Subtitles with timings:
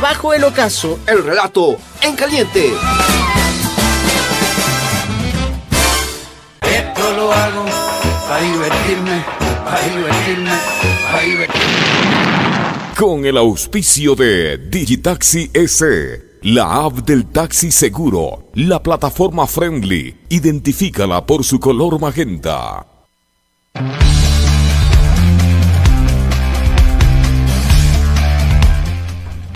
[0.00, 2.72] bajo el ocaso, el relato en caliente.
[6.62, 7.64] Esto lo hago
[8.28, 9.24] para divertirme,
[9.64, 10.50] para divertirme,
[11.10, 11.68] para divertirme.
[12.96, 16.28] Con el auspicio de Digitaxi S.
[16.42, 22.86] La app del taxi seguro, la plataforma friendly, identifícala por su color magenta.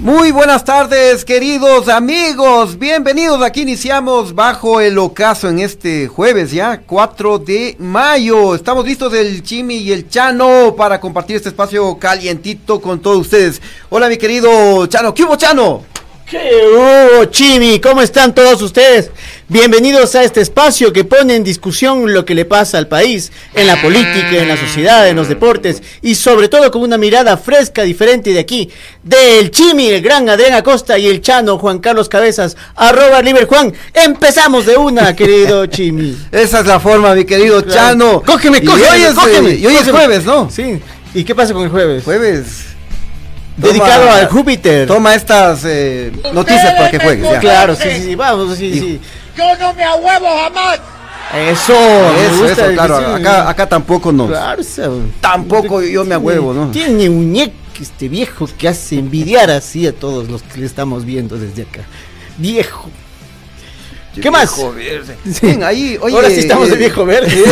[0.02, 2.76] Muy buenas tardes, queridos amigos.
[2.76, 3.40] Bienvenidos.
[3.40, 8.56] Aquí iniciamos bajo el ocaso en este jueves ya, 4 de mayo.
[8.56, 13.62] Estamos listos el Chimi y el Chano para compartir este espacio calientito con todos ustedes.
[13.91, 15.14] Hola, mi querido Chano.
[15.14, 15.91] ¿Qué hubo, Chano?
[16.32, 17.78] ¿Qué hubo, Chimi?
[17.78, 19.10] ¿Cómo están todos ustedes?
[19.48, 23.66] Bienvenidos a este espacio que pone en discusión lo que le pasa al país, en
[23.66, 27.82] la política, en la sociedad, en los deportes y sobre todo con una mirada fresca,
[27.82, 28.71] diferente de aquí,
[29.03, 33.71] del Chimi, el gran Adrián Acosta y el Chano Juan Carlos Cabezas, arroba Liber Juan.
[33.92, 36.16] Empezamos de una, querido Chimi.
[36.33, 38.22] Esa es la forma, mi querido Chano.
[38.22, 40.48] Cógeme, cógeme, y hoy es, cógeme, y hoy es jueves, ¿no?
[40.51, 40.80] Sí.
[41.12, 42.04] ¿Y qué pasa con el jueves?
[42.04, 42.72] Jueves
[43.57, 44.87] dedicado al Júpiter.
[44.87, 47.31] Toma estas eh, noticias para que juegues.
[47.31, 47.41] Ya.
[47.41, 49.01] Claro, sí, sí, sí, vamos, sí, sí.
[49.37, 50.81] Yo no me ahuevo jamás.
[51.34, 52.97] Eso, eso, eso claro.
[53.15, 54.28] Acá, acá tampoco nos.
[54.28, 54.63] Claro,
[55.21, 56.71] tampoco yo me ahuevo, ¿no?
[56.71, 57.34] Tiene un
[57.81, 61.84] este viejo que hace envidiar así a todos los que le estamos viendo desde acá.
[62.37, 62.91] Viejo.
[64.20, 64.54] ¿Qué más?
[64.74, 65.16] Verde.
[65.32, 65.59] Sí.
[65.62, 67.32] ahí, oye, Ahora sí estamos de viejo verde.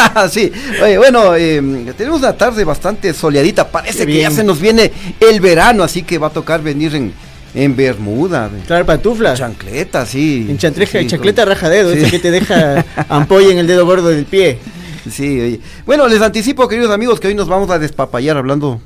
[0.30, 0.52] sí,
[0.82, 1.60] oye, bueno, eh,
[1.96, 3.68] tenemos una tarde bastante soleadita.
[3.68, 7.12] Parece que ya se nos viene el verano, así que va a tocar venir en,
[7.54, 8.50] en Bermuda.
[8.66, 9.38] Traer pantuflas.
[9.38, 10.46] Chancleta, sí.
[10.48, 14.08] En chantreja, sí, chancleta raja dedo, ese que te deja ampolla en el dedo gordo
[14.08, 14.58] del pie.
[15.10, 15.60] Sí, oye.
[15.84, 18.80] Bueno, les anticipo, queridos amigos, que hoy nos vamos a despapallar hablando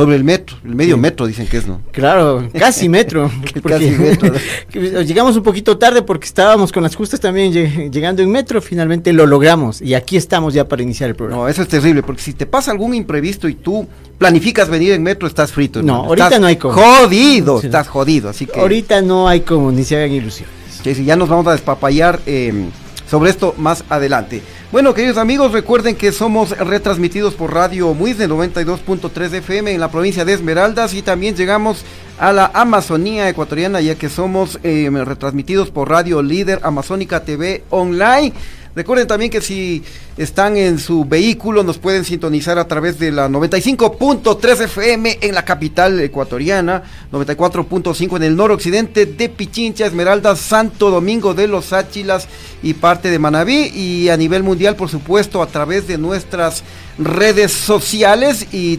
[0.00, 1.80] sobre el metro, el medio metro dicen que es, ¿no?
[1.92, 3.30] Claro, casi metro.
[3.64, 4.32] casi metro.
[5.02, 7.52] llegamos un poquito tarde porque estábamos con las justas también
[7.90, 11.42] llegando en metro, finalmente lo logramos y aquí estamos ya para iniciar el programa.
[11.42, 13.86] No, eso es terrible porque si te pasa algún imprevisto y tú
[14.18, 15.82] planificas venir en metro, estás frito.
[15.82, 16.74] No, ahorita no hay como.
[16.74, 18.58] Jodido, estás jodido, así que.
[18.58, 20.54] Ahorita no hay como, ni se hagan ilusiones.
[20.82, 22.70] Que si ya nos vamos a despapallar eh,
[23.10, 24.40] sobre esto más adelante.
[24.70, 29.90] Bueno, queridos amigos, recuerden que somos retransmitidos por Radio Muis de 92.3 FM en la
[29.90, 31.84] provincia de Esmeraldas y también llegamos
[32.20, 38.32] a la Amazonía ecuatoriana ya que somos eh, retransmitidos por Radio Líder Amazónica TV Online.
[38.74, 39.82] Recuerden también que si
[40.16, 45.44] están en su vehículo nos pueden sintonizar a través de la 95.3 FM en la
[45.44, 52.28] capital ecuatoriana, 94.5 en el noroccidente de Pichincha, Esmeralda, Santo Domingo de los Áchilas
[52.62, 56.62] y parte de Manabí y a nivel mundial por supuesto a través de nuestras
[56.96, 58.78] redes sociales y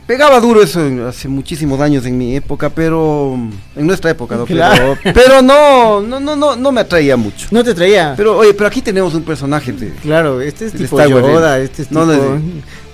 [0.07, 3.39] Pegaba duro eso hace muchísimos años en mi época, pero
[3.77, 4.47] en nuestra época, ¿no?
[4.47, 7.49] Pero, no, no, no, no, no me atraía mucho.
[7.51, 8.15] No te atraía.
[8.17, 11.89] Pero oye, pero aquí tenemos un personaje de, Claro, este es tipo Yoda, este es
[11.89, 12.41] tipo no,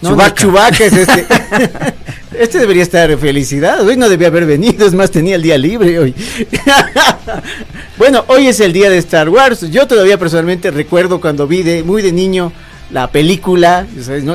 [0.03, 0.85] no, Chubaca.
[0.85, 1.27] es este.
[2.39, 3.81] este debería estar felicidad.
[3.81, 6.15] Hoy no debía haber venido, es más tenía el día libre hoy.
[7.97, 9.71] bueno, hoy es el día de Star Wars.
[9.71, 12.53] Yo todavía personalmente recuerdo cuando vi de muy de niño
[12.95, 13.89] la película,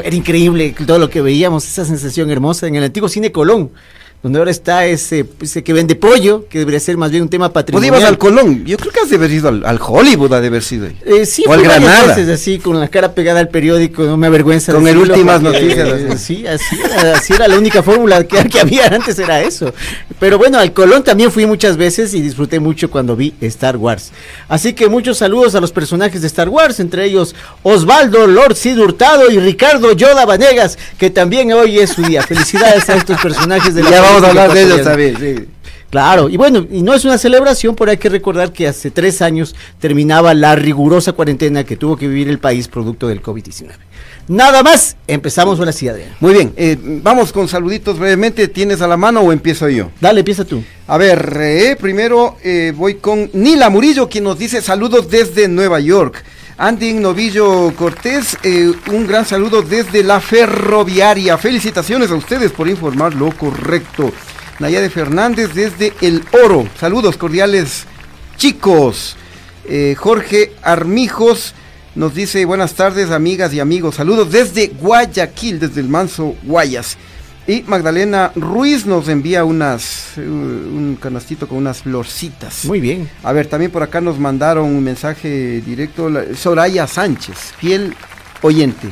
[0.03, 3.71] era increíble todo lo que veíamos, esa sensación hermosa en el antiguo cine Colón
[4.21, 7.53] donde ahora está ese, ese que vende pollo, que debería ser más bien un tema
[7.53, 7.91] patrimonial.
[7.91, 8.65] ¿Vos ibas al Colón?
[8.65, 10.87] Yo creo que has de haber ido al, Hollywood, ha de haber sido.
[11.05, 12.07] Eh, sí, o al Granada.
[12.15, 14.73] Veces, así, con la cara pegada al periódico, no me avergüenza.
[14.73, 15.89] Con el últimas noticias.
[15.99, 19.73] Eh, sí, así era, así era la única fórmula que, que, había antes, era eso.
[20.19, 24.11] Pero bueno, al Colón también fui muchas veces y disfruté mucho cuando vi Star Wars.
[24.47, 28.79] Así que muchos saludos a los personajes de Star Wars, entre ellos Osvaldo, Lord Sid
[28.79, 32.21] Hurtado y Ricardo Yoda Vanegas, que también hoy es su día.
[32.21, 35.17] Felicidades a estos personajes de la vamos a hablar de ellos también.
[35.17, 35.47] sí.
[35.89, 39.23] Claro, y bueno, y no es una celebración, pero hay que recordar que hace tres
[39.23, 43.71] años terminaba la rigurosa cuarentena que tuvo que vivir el país producto del COVID-19.
[44.27, 46.11] Nada más, empezamos ahora sí, Adrián.
[46.19, 48.47] Muy bien, eh, vamos con saluditos brevemente.
[48.47, 49.89] ¿Tienes a la mano o empiezo yo?
[49.99, 50.63] Dale, empieza tú.
[50.85, 55.79] A ver, eh, primero eh, voy con Nila Murillo, quien nos dice saludos desde Nueva
[55.79, 56.23] York.
[56.61, 61.37] Andy Novillo Cortés, eh, un gran saludo desde la ferroviaria.
[61.37, 64.11] Felicitaciones a ustedes por informar lo correcto.
[64.59, 66.67] Nayade Fernández desde El Oro.
[66.77, 67.85] Saludos cordiales,
[68.35, 69.15] chicos.
[69.63, 71.53] Eh, Jorge Armijos
[71.95, 73.95] nos dice buenas tardes, amigas y amigos.
[73.95, 76.97] Saludos desde Guayaquil, desde el Manso Guayas.
[77.49, 82.65] Y Magdalena Ruiz nos envía unas eh, un canastito con unas florcitas.
[82.65, 83.09] Muy bien.
[83.23, 86.11] A ver, también por acá nos mandaron un mensaje directo.
[86.35, 87.95] Soraya Sánchez, fiel
[88.43, 88.89] oyente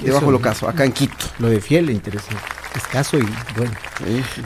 [0.00, 1.16] de Eso, Bajo lo Caso, acá en Quito.
[1.38, 2.42] Lo de fiel, interesante.
[2.78, 3.72] Escaso y bueno.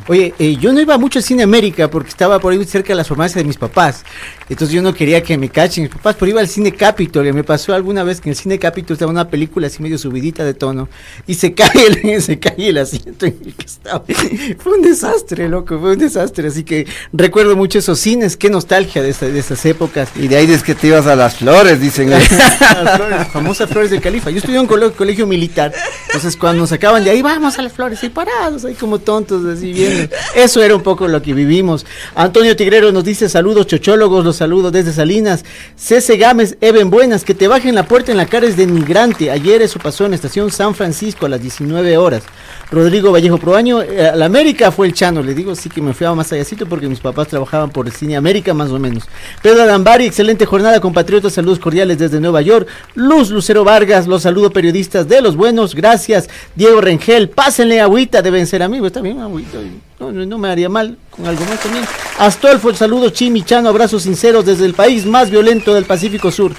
[0.09, 2.95] Oye, eh, yo no iba mucho al cine América porque estaba por ahí cerca de
[2.97, 4.05] las farmacias de mis papás.
[4.49, 7.27] Entonces yo no quería que me cachen mis papás, pero iba al cine Capitol.
[7.27, 9.99] Y me pasó alguna vez que en el cine Capitol estaba una película así medio
[9.99, 10.89] subidita de tono
[11.27, 14.05] y se cae el, se cae el asiento en el que estaba.
[14.59, 16.49] Fue un desastre, loco, fue un desastre.
[16.49, 20.09] Así que recuerdo mucho esos cines, qué nostalgia de, esa- de esas épocas.
[20.17, 22.11] Y de ahí es que te ibas a las flores, dicen.
[22.11, 24.31] Las flores, famosas flores del califa.
[24.31, 25.73] Yo estudié en un colegio militar,
[26.07, 29.45] entonces cuando nos sacaban de ahí, vamos a las flores, ahí parados, ahí como tontos,
[29.45, 30.15] así viendo.
[30.35, 31.85] Eso era un poco lo que vivimos.
[32.15, 35.45] Antonio Tigrero nos dice saludos chochólogos, los saludos desde Salinas.
[35.77, 39.31] Cese Gámez, Eben Buenas, que te bajen la puerta en la cara es de migrante.
[39.31, 42.23] Ayer eso pasó en estación San Francisco a las 19 horas.
[42.71, 45.93] Rodrigo Vallejo Proaño, eh, a la América fue el Chano, le digo, sí que me
[45.93, 49.05] fui a más allácito porque mis papás trabajaban por el Cine América más o menos.
[49.43, 52.67] Pedro Alambari, excelente jornada compatriotas, saludos cordiales desde Nueva York.
[52.95, 56.31] Luz Lucero Vargas, los saludo periodistas de los buenos, gracias.
[56.55, 59.59] Diego Rengel, pásenle agüita, deben ser amigos, está bien, agüita,
[60.01, 61.85] no, no, no me haría mal con algo más también.
[62.19, 66.53] Astolfo, saludos Chimi Chano, abrazos sinceros desde el país más violento del Pacífico Sur,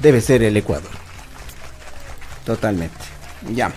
[0.00, 0.90] debe ser el Ecuador.
[2.46, 2.94] Totalmente.
[3.54, 3.72] Ya.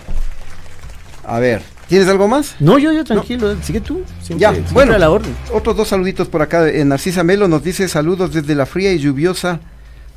[1.24, 2.54] A ver, ¿tienes algo más?
[2.60, 4.02] No, yo, yo tranquilo, sigue tú.
[4.22, 5.34] Siempre, Ya, siempre bueno, a la orden.
[5.52, 6.66] otros dos saluditos por acá.
[6.84, 9.58] Narcisa Melo nos dice saludos desde la fría y lluviosa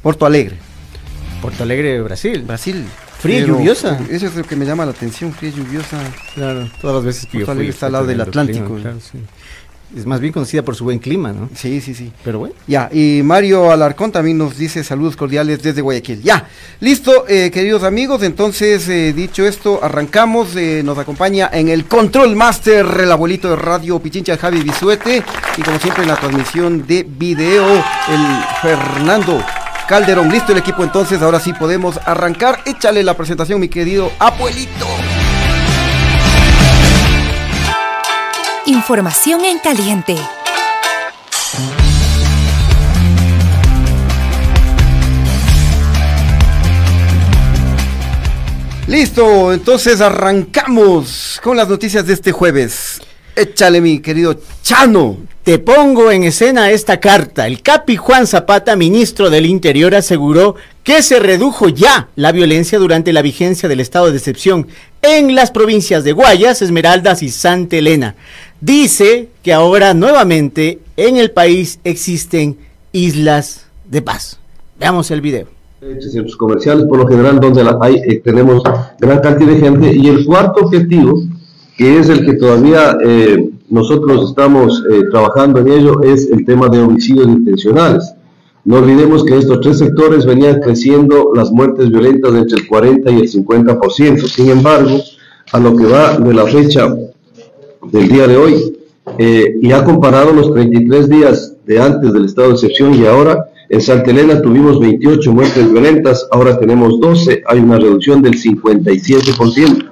[0.04, 0.58] Porto Alegre,
[1.42, 2.44] Porto Alegre, Brasil.
[2.46, 2.86] Brasil.
[3.22, 4.00] ¿Fría y lluviosa?
[4.10, 5.98] Eso es lo que me llama la atención, fría y lluviosa.
[6.34, 7.52] Claro, todas las veces que yo fui.
[7.54, 8.66] Alegre está al lado del Atlántico.
[8.66, 9.20] clima, claro, sí.
[9.96, 11.50] Es más bien conocida por su buen clima, ¿no?
[11.54, 12.14] Sí, sí, sí.
[12.24, 12.56] Pero bueno.
[12.66, 16.22] Ya, y Mario Alarcón también nos dice saludos cordiales desde Guayaquil.
[16.24, 16.48] Ya,
[16.80, 18.24] listo, eh, queridos amigos.
[18.24, 20.56] Entonces, eh, dicho esto, arrancamos.
[20.56, 25.24] eh, nos acompaña en el Control Master el abuelito de radio Pichincha Javi Bisuete.
[25.58, 28.26] Y como siempre en la transmisión de video, el
[28.62, 29.44] Fernando
[29.92, 30.30] Calderón.
[30.30, 32.62] Listo el equipo, entonces ahora sí podemos arrancar.
[32.64, 34.88] Échale la presentación, mi querido abuelito.
[38.68, 40.16] Información en caliente.
[48.88, 53.02] Listo, entonces arrancamos con las noticias de este jueves.
[53.42, 55.18] Échale, mi querido Chano.
[55.44, 57.48] Te pongo en escena esta carta.
[57.48, 63.12] El capi Juan Zapata, ministro del Interior, aseguró que se redujo ya la violencia durante
[63.12, 64.68] la vigencia del estado de excepción
[65.02, 68.14] en las provincias de Guayas, Esmeraldas y Santa Elena.
[68.60, 72.60] Dice que ahora nuevamente en el país existen
[72.92, 74.38] islas de paz.
[74.80, 75.48] Veamos el video.
[75.80, 78.62] centros comerciales, por lo general donde hay, eh, tenemos
[79.00, 79.96] gran cantidad de gente.
[79.96, 81.24] Y el cuarto objetivo,
[81.78, 86.68] que es el que todavía eh, nosotros estamos eh, trabajando en ello, es el tema
[86.68, 88.14] de homicidios intencionales.
[88.64, 93.12] No olvidemos que en estos tres sectores venían creciendo las muertes violentas entre el 40
[93.12, 94.28] y el 50%.
[94.28, 95.00] Sin embargo,
[95.52, 96.94] a lo que va de la fecha
[97.92, 98.78] del día de hoy,
[99.18, 103.46] eh, y ha comparado los 33 días de antes del estado de excepción y ahora,
[103.70, 109.90] en Santa Elena tuvimos 28 muertes violentas, ahora tenemos 12, hay una reducción del 57%.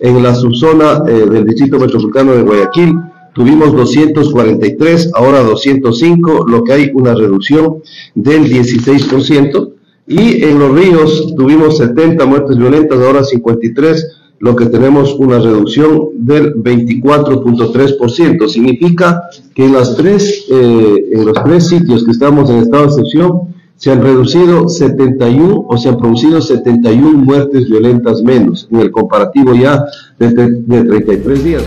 [0.00, 2.94] En la subzona eh, del Distrito Metropolitano de Guayaquil
[3.34, 7.82] tuvimos 243, ahora 205, lo que hay una reducción
[8.14, 9.72] del 16%.
[10.06, 16.10] Y en los ríos tuvimos 70 muertes violentas, ahora 53, lo que tenemos una reducción
[16.14, 18.48] del 24.3%.
[18.48, 19.22] Significa
[19.54, 23.57] que en, las tres, eh, en los tres sitios que estamos en estado de excepción
[23.78, 29.54] se han reducido 71 o se han producido 71 muertes violentas menos en el comparativo
[29.54, 29.84] ya
[30.18, 31.62] de, de, de 33 días.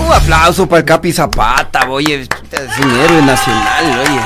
[0.00, 2.28] Un aplauso para el Capi Zapata, oye, es
[2.84, 4.20] un héroe nacional, oye.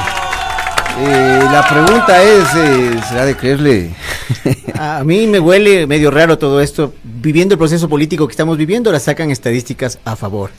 [1.01, 3.95] Eh, la pregunta es, eh, ¿será de creerle?
[4.79, 6.93] A mí me huele medio raro todo esto.
[7.03, 10.51] Viviendo el proceso político que estamos viviendo, ahora sacan estadísticas a favor.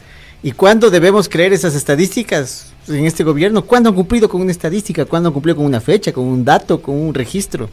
[0.42, 3.64] ¿Y cuándo debemos creer esas estadísticas en este gobierno?
[3.64, 5.06] ¿Cuándo han cumplido con una estadística?
[5.06, 7.70] ¿Cuándo han cumplido con una fecha, con un dato, con un registro?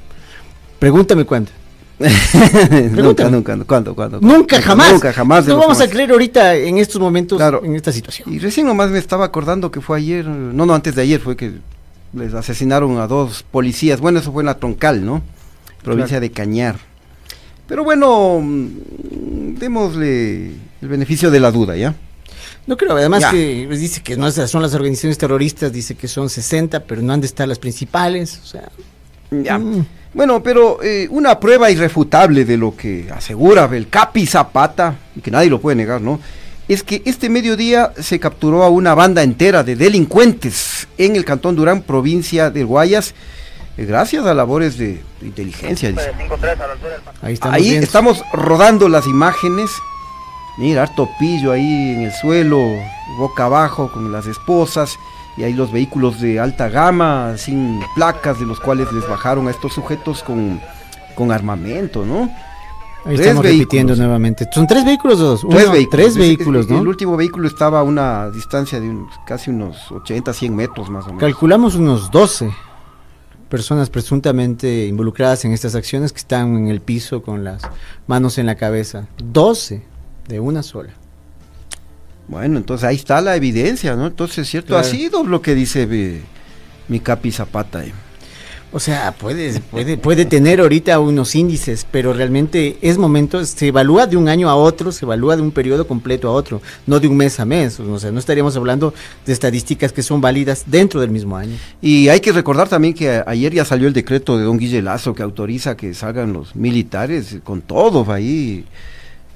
[0.78, 1.50] Pregúntame cuándo.
[2.92, 4.20] nunca, nunca, ¿cuándo, cuándo?
[4.20, 4.92] Nunca, jamás.
[4.92, 5.46] Nunca, jamás.
[5.46, 7.62] No vamos a creer ahorita en estos momentos, Claro.
[7.62, 8.32] en esta situación.
[8.32, 11.36] Y recién nomás me estaba acordando que fue ayer, no, no, antes de ayer fue
[11.36, 11.52] que
[12.14, 14.00] les asesinaron a dos policías.
[14.00, 15.22] Bueno, eso fue en la Troncal, ¿no?
[15.82, 16.76] Provincia de Cañar.
[17.66, 21.94] Pero bueno, mm, démosle el beneficio de la duda, ¿ya?
[22.66, 23.30] No creo, además Ya.
[23.30, 27.12] que pues, dice que no son las organizaciones terroristas, dice que son 60, pero no
[27.12, 28.40] han de estar las principales.
[28.42, 28.68] O sea,
[29.30, 29.58] Ya.
[29.58, 29.86] Mm.
[30.12, 35.30] Bueno, pero eh, una prueba irrefutable de lo que asegura el Capi Zapata, y que
[35.30, 36.18] nadie lo puede negar, ¿no?
[36.66, 41.54] Es que este mediodía se capturó a una banda entera de delincuentes en el Cantón
[41.56, 43.14] Durán, provincia de Guayas,
[43.76, 45.90] eh, gracias a labores de, de inteligencia.
[45.90, 46.10] dice.
[47.22, 47.84] ahí estamos Ahí viendo.
[47.86, 49.70] estamos rodando las imágenes.
[50.60, 52.60] Mira, harto pillo ahí en el suelo,
[53.18, 54.96] boca abajo, con las esposas.
[55.36, 59.50] Y ahí los vehículos de alta gama, sin placas, de los cuales les bajaron a
[59.52, 60.60] estos sujetos con,
[61.14, 62.24] con armamento, ¿no?
[63.06, 64.46] Ahí tres estamos repitiendo nuevamente.
[64.52, 65.40] ¿Son tres vehículos o dos?
[65.48, 65.96] Tres Uno, vehículos.
[66.66, 66.82] Tres ¿no?
[66.82, 71.04] El último vehículo estaba a una distancia de unos- casi unos 80, 100 metros más
[71.04, 71.20] o menos.
[71.20, 72.50] Calculamos unos 12
[73.48, 77.62] personas presuntamente involucradas en estas acciones que están en el piso con las
[78.06, 79.06] manos en la cabeza.
[79.24, 79.82] 12
[80.30, 80.90] de una sola.
[82.28, 84.06] Bueno, entonces ahí está la evidencia, ¿no?
[84.06, 84.86] Entonces, cierto, Claro.
[84.86, 86.22] ha sido lo que dice eh,
[86.88, 87.84] mi Capi Zapata.
[87.84, 87.92] eh.
[88.72, 94.06] O sea, puede, puede, puede tener ahorita unos índices, pero realmente es momento, se evalúa
[94.06, 97.08] de un año a otro, se evalúa de un periodo completo a otro, no de
[97.08, 97.80] un mes a mes.
[97.80, 98.94] O sea, no estaríamos hablando
[99.26, 101.56] de estadísticas que son válidas dentro del mismo año.
[101.82, 105.14] Y hay que recordar también que ayer ya salió el decreto de don Guille Lazo
[105.16, 108.66] que autoriza que salgan los militares con todos ahí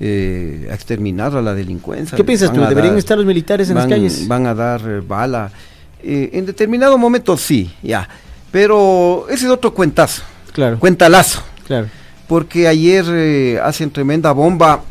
[0.07, 2.15] eh, a exterminar a la delincuencia.
[2.15, 2.67] ¿Qué piensas Van tú?
[2.69, 4.29] ¿Deberían dar- estar los militares en van, las calles?
[4.29, 5.51] Van a dar eh, bala.
[6.03, 8.07] Eh, en determinado momento sí, ya.
[8.53, 11.43] Pero ese es otro cuentazo, Claro, cuentalazo.
[11.67, 11.89] claro.
[12.29, 14.83] Porque ayer eh, hacen tremenda bomba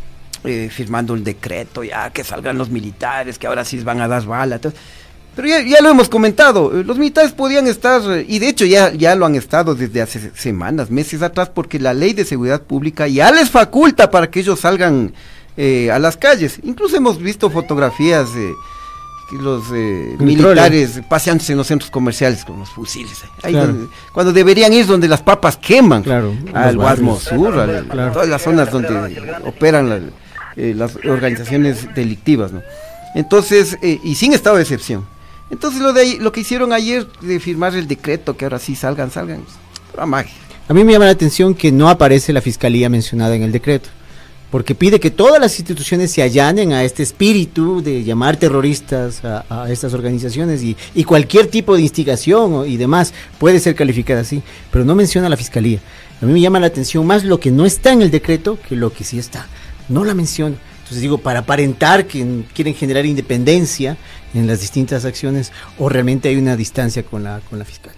[0.69, 4.59] firmando el decreto, ya que salgan los militares, que ahora sí van a dar bala.
[4.59, 4.73] todo.
[5.35, 8.65] Pero ya, ya lo hemos comentado, eh, los militares podían estar, eh, y de hecho
[8.65, 12.61] ya, ya lo han estado desde hace semanas, meses atrás, porque la ley de seguridad
[12.61, 15.13] pública ya les faculta para que ellos salgan
[15.57, 16.59] eh, a las calles.
[16.63, 18.53] Incluso hemos visto fotografías de
[19.29, 23.17] que los eh, militares paseándose en los centros comerciales con los fusiles.
[23.41, 23.67] Ahí Claro.
[23.73, 27.19] donde- cuando deberían ir donde las papas queman Claro, al Guasmo.
[27.19, 28.11] Sur, al- Claro.
[28.13, 29.99] todas las zonas donde operan la-
[30.55, 32.61] eh, las organizaciones delictivas, ¿no?
[33.15, 35.05] Entonces, eh, y sin estado de excepción.
[35.53, 38.75] Entonces lo de ahí- lo que hicieron ayer de firmar el decreto, que ahora sí
[38.75, 39.43] salgan, salgan,
[39.91, 40.33] pura magia.
[40.67, 43.89] A mí me llama la atención que no aparece la fiscalía mencionada en el decreto,
[44.49, 49.67] porque pide que todas las instituciones se allanen a este espíritu de llamar terroristas a,
[49.69, 54.41] estas organizaciones y, y cualquier tipo de instigación y demás puede ser calificada así,
[54.71, 55.79] pero no menciona la fiscalía.
[56.19, 58.75] A mí me llama la atención más lo que no está en el decreto que
[58.75, 59.45] lo que sí está.
[59.87, 60.55] No la menciona.
[60.93, 63.97] Entonces digo, para aparentar que quieren generar independencia
[64.35, 67.93] en las distintas acciones o realmente hay una distancia con la, con la fiscal.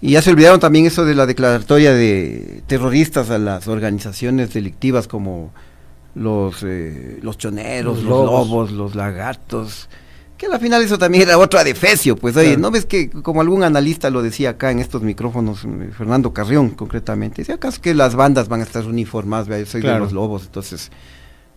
[0.00, 5.08] Y ya se olvidaron también eso de la declaratoria de terroristas a las organizaciones delictivas
[5.08, 5.52] como
[6.14, 8.48] los, eh, los choneros, Los los, lobos.
[8.48, 8.70] lobos.
[8.72, 9.88] los lagartos.
[10.36, 12.60] Que al final eso también era otra defecio, pues oye, Claro.
[12.60, 16.70] ¿no ves que como algún analista lo decía acá en estos micrófonos, eh, Fernando Carrión
[16.70, 19.96] concretamente, decía acaso que las bandas van a estar uniformadas, Vea, yo soy Claro.
[19.96, 20.92] de los lobos, entonces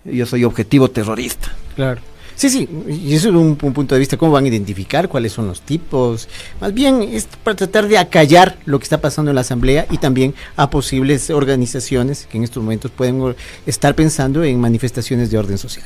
[0.06, 1.54] yo soy objetivo terrorista.
[1.76, 2.02] Claro.
[2.36, 5.32] Sí, sí, y eso es un, un punto de vista, cómo van a identificar cuáles
[5.32, 6.28] son los tipos.
[6.60, 9.98] Más bien es para tratar de acallar lo que está pasando en la Asamblea y
[10.00, 15.58] también a posibles organizaciones que en estos momentos pueden estar pensando en manifestaciones de orden
[15.58, 15.86] social.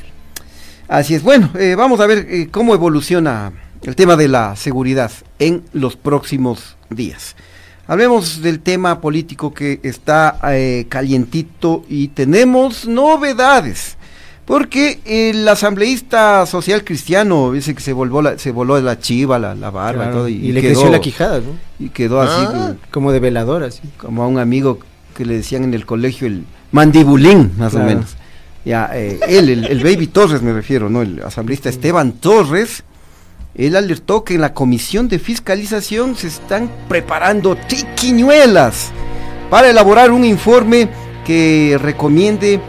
[0.88, 5.10] Así es, bueno, eh, vamos a ver eh, cómo evoluciona el tema de la seguridad
[5.38, 7.36] en los próximos días.
[7.88, 13.96] Hablemos del tema político que está eh, calientito y tenemos novedades.
[14.46, 19.54] Porque el asambleísta social cristiano, ese que se volvó la, se voló la chiva, la,
[19.56, 21.58] la barba y Claro, todo, y, y, le quedó, creció la quijada, ¿no?
[21.84, 23.80] y quedó así eh, Como de veladora, sí.
[23.96, 24.78] como a un amigo
[25.16, 27.86] que le decían en el colegio el mandibulín, más Claro.
[27.86, 28.16] o menos.
[28.64, 31.02] Ya, eh, él, el, el Baby Torres me refiero, ¿no?
[31.02, 32.84] El asambleísta Esteban Torres,
[33.56, 38.90] él alertó que en la comisión de fiscalización se están preparando triquiñuelas
[39.50, 40.88] para elaborar un informe
[41.24, 42.60] que recomiende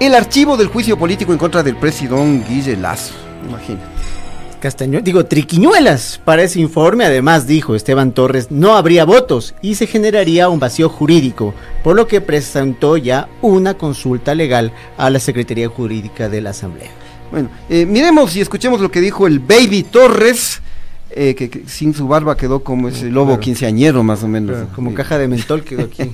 [0.00, 3.14] el archivo del juicio político en contra del presidente Guille Lazo.
[3.48, 3.80] Imagina.
[4.60, 6.20] Castaño, digo, triquiñuelas.
[6.24, 10.88] Para ese informe, además, dijo Esteban Torres, no habría votos y se generaría un vacío
[10.88, 16.50] jurídico, por lo que presentó ya una consulta legal a la Secretaría Jurídica de la
[16.50, 16.90] Asamblea.
[17.30, 20.60] Bueno, eh, miremos y escuchemos lo que dijo el Baby Torres,
[21.10, 23.40] eh, que, que sin su barba quedó como ese lobo Claro.
[23.40, 24.56] quinceañero más o menos.
[24.56, 26.02] Claro, como caja de mentol quedó aquí.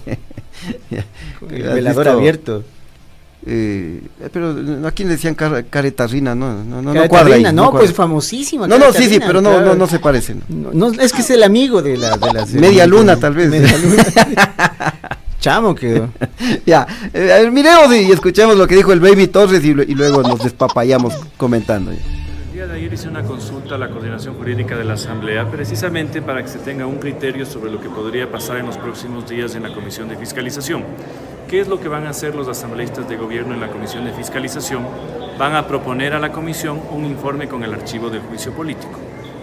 [1.51, 2.19] El ¿Has velador visto?
[2.19, 2.65] abierto.
[3.47, 4.01] Eh,
[4.33, 4.55] pero
[4.87, 6.35] ¿a quién le decían car- caretarrina?
[6.35, 7.79] No, no, no, no cuadra ahí, no, cuadra.
[7.81, 8.67] pues famosísima.
[8.67, 9.67] No, no, sí, sí, pero no, claro.
[9.67, 10.43] no, no se parecen.
[10.49, 12.17] No, no, es que es el amigo de la...
[12.17, 13.51] De las- Media luna, tal vez.
[13.51, 14.05] Media luna.
[15.41, 16.09] Chamo quedó.
[16.67, 19.95] ya, eh, a ver, miremos y escuchemos lo que dijo el Baby Torres y, y
[19.95, 21.91] luego nos despapayamos comentando.
[21.91, 21.99] El
[22.55, 26.41] día de ayer hice una consulta a la coordinación jurídica de la Asamblea precisamente para
[26.43, 29.65] que se tenga un criterio sobre lo que podría pasar en los próximos días en
[29.65, 30.83] la Comisión de Fiscalización.
[31.49, 34.13] ¿Qué es lo que van a hacer los asambleístas de gobierno en la Comisión de
[34.13, 34.83] Fiscalización?
[35.39, 38.99] Van a proponer a la Comisión un informe con el archivo del juicio político.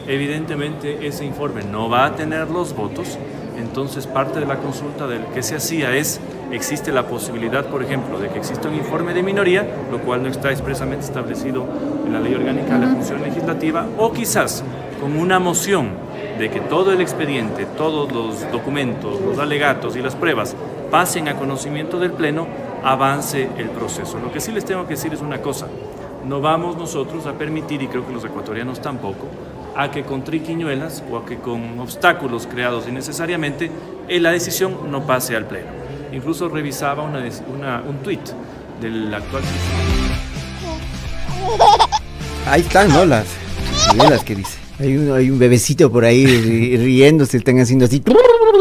[0.08, 3.20] Evidentemente ese informe no va a tener los votos,
[3.56, 6.20] entonces parte de la consulta del que se hacía es,
[6.52, 10.30] existe la posibilidad, por ejemplo, de que exista un informe de minoría, lo cual no
[10.30, 11.68] está expresamente establecido
[12.04, 14.64] en la ley orgánica de la función legislativa, o quizás
[15.00, 15.90] con una moción
[16.40, 20.56] de que todo el expediente, todos los documentos, los alegatos y las pruebas
[20.92, 22.48] pasen a conocimiento del Pleno,
[22.84, 24.20] avance el proceso.
[24.20, 25.68] Lo que sí les tengo que decir es una cosa,
[26.28, 29.28] no vamos nosotros a permitir, y creo que los ecuatorianos tampoco,
[29.76, 33.72] a que con triquiñuelas o a que con obstáculos creados innecesariamente
[34.08, 35.72] eh, la decisión no pase al Pleno.
[36.12, 38.30] Incluso revisaba un tuit
[38.82, 39.44] del actual
[42.48, 43.06] Ahí están, ¿no?
[43.06, 43.28] Las
[44.80, 44.98] Hay
[45.30, 48.02] un, bebecito por ahí ri- riéndose, están haciendo así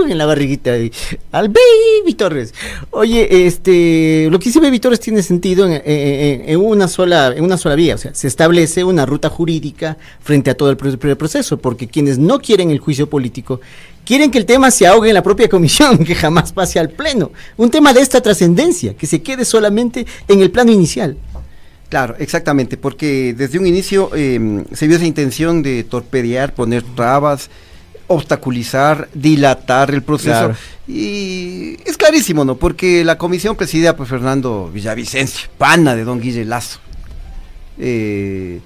[0.09, 0.77] en la barriguita.
[0.77, 0.91] y-
[1.33, 2.53] al Baby Torres.
[2.91, 7.57] Oye, este, lo que dice Baby Torres tiene sentido en, en- una sola, en una
[7.57, 7.95] sola vía.
[7.95, 12.39] O sea, se establece una ruta jurídica frente a todo el proceso, porque quienes no
[12.41, 13.61] quieren el juicio político
[14.05, 17.31] quieren que el tema se ahogue en la propia comisión, que jamás pase al pleno.
[17.57, 21.17] Un tema de esta trascendencia, que se quede solamente en el plano inicial.
[21.91, 27.51] Claro, exactamente, porque desde un inicio eh, se vio esa intención de torpedear, poner trabas,
[28.07, 30.31] obstaculizar, dilatar el proceso.
[30.31, 30.57] Claro.
[30.87, 32.57] Y es clarísimo, ¿no?
[32.57, 36.79] Porque la comisión presidida por Fernando Villavicencio, pana de don Guille Lazo.
[37.77, 38.61] Eh,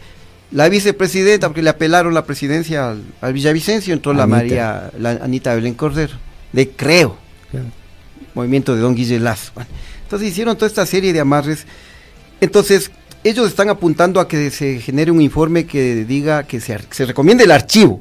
[0.50, 4.26] la vicepresidenta, porque le apelaron la presidencia al, al Villavicencio, entró la.
[4.26, 6.12] María, la Anita Belén Cordero,
[6.52, 7.16] de Creo,
[8.34, 9.52] movimiento de don Guille Lazo.
[10.02, 11.66] Entonces hicieron toda esta serie de amarres.
[12.40, 12.90] Entonces,
[13.24, 17.44] ellos están apuntando a que se genere un informe que diga que se, se recomiende
[17.44, 18.00] el archivo.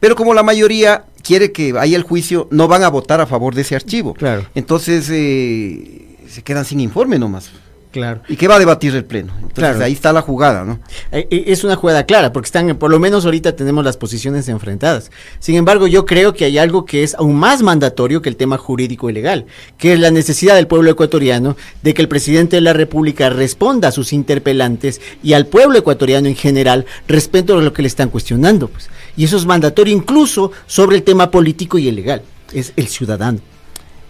[0.00, 3.54] Pero como la mayoría quiere que haya el juicio, no van a votar a favor
[3.54, 4.12] de ese archivo.
[4.14, 4.46] Claro.
[4.54, 7.50] Entonces, eh, se quedan sin informe nomás.
[7.94, 8.22] Claro.
[8.28, 9.32] ¿Y qué va a debatir el Pleno?
[9.34, 9.84] Entonces, Claro.
[9.84, 10.80] ahí está la jugada, ¿no?
[11.12, 14.48] Eh, eh, Es una jugada clara, porque están, por lo menos ahorita tenemos las posiciones
[14.48, 15.12] enfrentadas.
[15.38, 18.58] Sin embargo, yo creo que hay algo que es aún más mandatorio que el tema
[18.58, 19.46] jurídico y legal,
[19.78, 23.86] que es la necesidad del pueblo ecuatoriano de que el presidente de la República responda
[23.86, 28.08] a sus interpelantes y al pueblo ecuatoriano en general respecto a lo que le están
[28.08, 28.66] cuestionando.
[28.66, 28.90] Pues.
[29.16, 32.22] Y eso es mandatorio incluso sobre el tema político y el legal.
[32.52, 33.38] Es el ciudadano.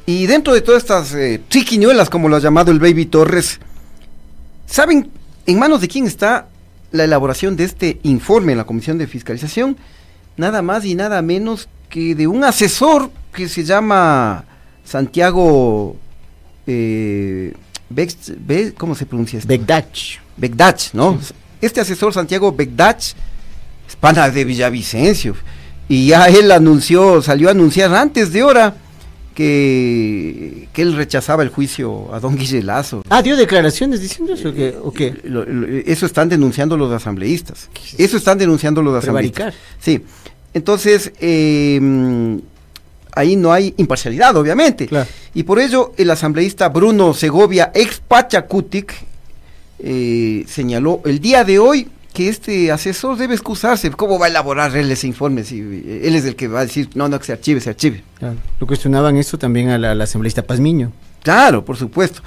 [0.07, 3.61] Y dentro de todas estas eh, triquiñuelas, como lo ha llamado el Baby Torres,
[4.67, 5.11] ¿saben
[5.47, 6.49] en manos de quién está
[6.93, 9.77] la elaboración de este informe en la Comisión de Fiscalización?
[10.37, 14.45] Nada más y nada menos que de un asesor que se llama
[14.85, 15.97] Santiago...
[16.67, 17.53] Eh,
[17.91, 19.49] Be- ¿Cómo se pronuncia esto?
[19.49, 20.19] Begdach.
[20.37, 21.19] Begdach, ¿no?
[21.61, 23.15] Este asesor Santiago Begdach
[23.87, 25.37] es pana de Villavicencio.
[25.89, 28.75] Y ya él anunció, salió a anunciar antes de hora
[29.35, 33.03] que, que él rechazaba el juicio a don Guille Lazo.
[33.09, 34.53] Ah, dio declaraciones diciendo eso.
[34.83, 35.15] ¿O qué?
[35.25, 37.69] Lo- lo- eso están denunciando los asambleístas.
[37.99, 39.55] Eso están denunciando los asambleístas.
[39.81, 40.01] Sí.
[40.55, 42.37] Entonces, eh, mm,
[43.17, 44.87] ahí no hay imparcialidad, obviamente.
[44.87, 45.09] Claro.
[45.35, 48.95] Y por ello, el asambleísta Bruno Segovia, ex Pachacutic,
[49.81, 53.91] eh, señaló el día de hoy que este asesor debe excusarse.
[53.91, 55.45] ¿Cómo va a elaborar él ese informe?
[55.45, 57.71] Si eh, él es el que va a decir, no, no, que se archive, se
[57.71, 58.03] archive.
[58.19, 58.37] Claro.
[58.59, 60.93] Lo cuestionaban eso también a la, al asambleísta Pazmiño.
[61.23, 62.23] Claro, por supuesto.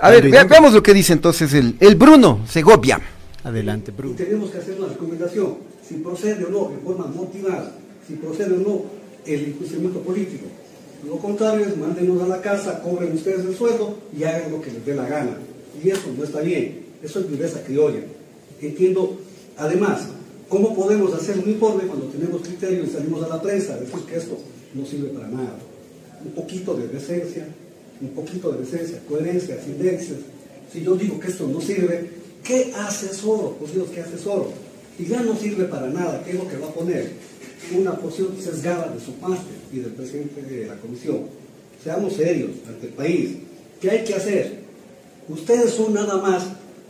[0.00, 3.00] A ver, veamos lo que dice entonces el, el Bruno Segovia.
[3.44, 4.14] Adelante, Y Bruno.
[4.16, 5.54] tenemos que hacer una recomendación,
[5.86, 7.72] si procede o no, en forma motivada,
[8.08, 8.82] si procede o no
[9.26, 10.46] el enjuiciamiento político.
[11.06, 14.70] Lo contrario es mándenos a la casa, cobren ustedes el sueldo y hagan lo que
[14.70, 15.32] les dé la gana.
[15.82, 18.00] Y eso no está bien, eso es viveza criolla.
[18.60, 19.18] Entiendo,
[19.56, 20.08] además,
[20.48, 24.00] ¿cómo podemos hacer un informe cuando tenemos criterios y salimos a la prensa a decir
[24.08, 24.38] que esto
[24.74, 25.58] no sirve para nada?
[26.24, 27.46] Un poquito de decencia,
[28.00, 30.16] un poquito de decencia, coherencia, silencio.
[30.72, 32.10] Si yo digo que esto no sirve,
[32.42, 33.56] ¿qué asesoro?
[33.58, 34.50] Pues Dios, ¿qué asesoro?
[34.98, 37.10] Y ya no sirve para nada, ¿qué es lo que va a poner?
[37.76, 41.22] Una posición sesgada de su parte y del presidente de la comisión.
[41.82, 43.30] Seamos serios ante el país.
[43.80, 44.64] ¿Qué hay que hacer?
[45.28, 46.44] Ustedes son nada más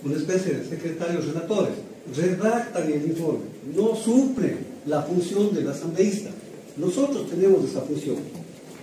[0.05, 1.73] una especie de secretarios relatores,
[2.14, 3.40] redactan el informe,
[3.75, 6.31] no suplen la función del asambleísta.
[6.77, 8.17] Nosotros tenemos esa función.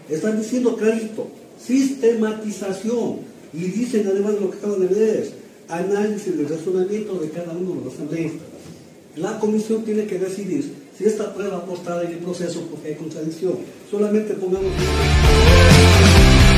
[0.10, 1.28] Están diciendo clarito,
[1.64, 3.20] sistematización,
[3.54, 5.32] y dicen además lo que acaban de leer,
[5.70, 8.48] análisis del razonamiento de cada uno de los asambleístas.
[9.18, 13.60] La comisión tiene que decidir si esta prueba apostada en el proceso porque hay contradicción.
[13.90, 14.72] Solamente pongamos...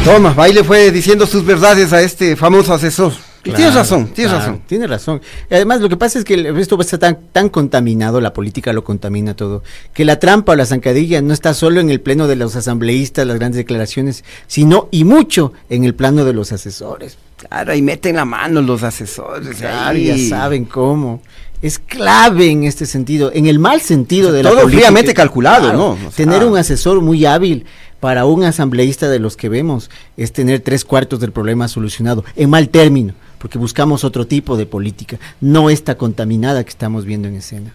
[0.06, 3.13] Toma, ahí le fue diciendo sus verdades a este famoso asesor.
[3.45, 4.62] Y tienes razón, tienes Claro, razón.
[4.67, 5.21] Tiene razón.
[5.51, 8.84] Además, lo que pasa es que el- esto está tan, tan contaminado, la política lo
[8.86, 12.38] contamina todo, que la trampa o la zancadilla no está solo en el pleno de
[12.38, 17.17] los asambleístas, las grandes declaraciones, sino y mucho en el plano de los asesores.
[17.38, 19.58] Claro, ahí meten la mano los asesores.
[19.58, 21.21] Claro, ya saben cómo.
[21.62, 24.82] Es clave en este sentido, en el mal sentido de la todo política.
[24.88, 25.91] fríamente calculado, ¿no?
[25.91, 27.65] O sea, tener un asesor muy hábil
[27.99, 32.49] para un asambleísta de los que vemos es tener tres cuartos del problema solucionado, en
[32.49, 37.36] mal término, porque buscamos otro tipo de política, no esta contaminada que estamos viendo en
[37.36, 37.73] escena.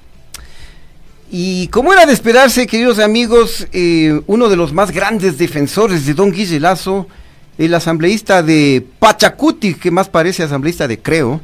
[1.31, 6.15] Y como era de esperarse, queridos amigos, eh, uno de los más grandes defensores de
[6.15, 7.07] don Guille Lazo,
[7.59, 11.43] el asambleísta de Pachacuti, que más parece asambleísta de Creo,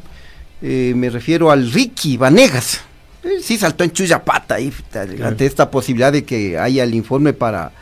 [0.62, 2.80] eh, me refiero al Ricky Vanegas.
[3.24, 4.72] Eh, sí saltó en Chuyapata ahí,
[5.22, 7.72] ante esta posibilidad de que haya el informe para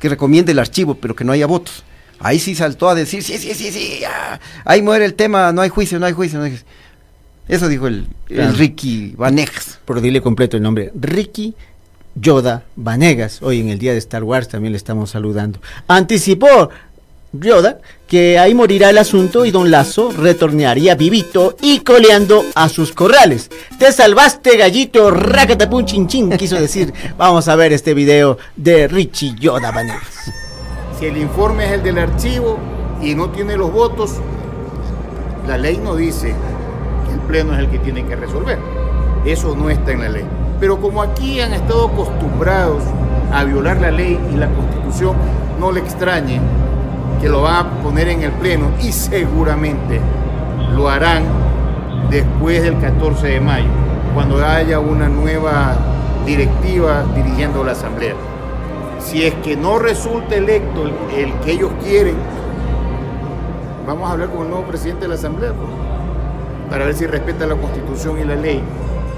[0.00, 1.84] que recomiende el archivo, pero que no haya votos.
[2.18, 5.62] Ahí sí saltó a decir, sí, sí, sí, sí, ya, ahí muere el tema, no
[5.62, 6.66] hay juicio, no hay juicio, no hay juicio.
[7.48, 8.06] Eso dijo el.
[8.28, 9.78] Ricky Vanegas.
[9.84, 11.54] Por dile completo el nombre, Ricky
[12.14, 13.42] Yoda Vanegas.
[13.42, 15.60] Hoy en el día de Star Wars también le estamos saludando.
[15.86, 16.70] Anticipó
[17.32, 22.92] Yoda que ahí morirá el asunto y don Lazo retornaría vivito y coleando a sus
[22.92, 23.50] corrales.
[23.78, 26.92] Te salvaste, gallito, racatapun chin chin, quiso decir.
[27.18, 30.43] Vamos a ver este video de Richie Yoda Vanegas.
[30.98, 32.56] Si el informe es el del archivo
[33.02, 34.20] y no tiene los votos,
[35.46, 36.34] la ley no dice
[37.06, 38.58] que el Pleno es el que tiene que resolver.
[39.24, 40.24] Eso no está en la ley.
[40.60, 42.84] Pero como aquí han estado acostumbrados
[43.32, 45.16] a violar la ley y la constitución,
[45.58, 46.40] no le extrañe
[47.20, 50.00] que lo van a poner en el Pleno y seguramente
[50.76, 51.24] lo harán
[52.08, 53.68] después del 14 de mayo,
[54.14, 55.76] cuando haya una nueva
[56.24, 58.14] directiva dirigiendo la Asamblea
[59.04, 62.16] si es que no resulta electo el, el que ellos quieren,
[63.86, 65.68] vamos a hablar con el nuevo presidente de la Asamblea pues,
[66.70, 68.62] para ver si respeta la Constitución y la ley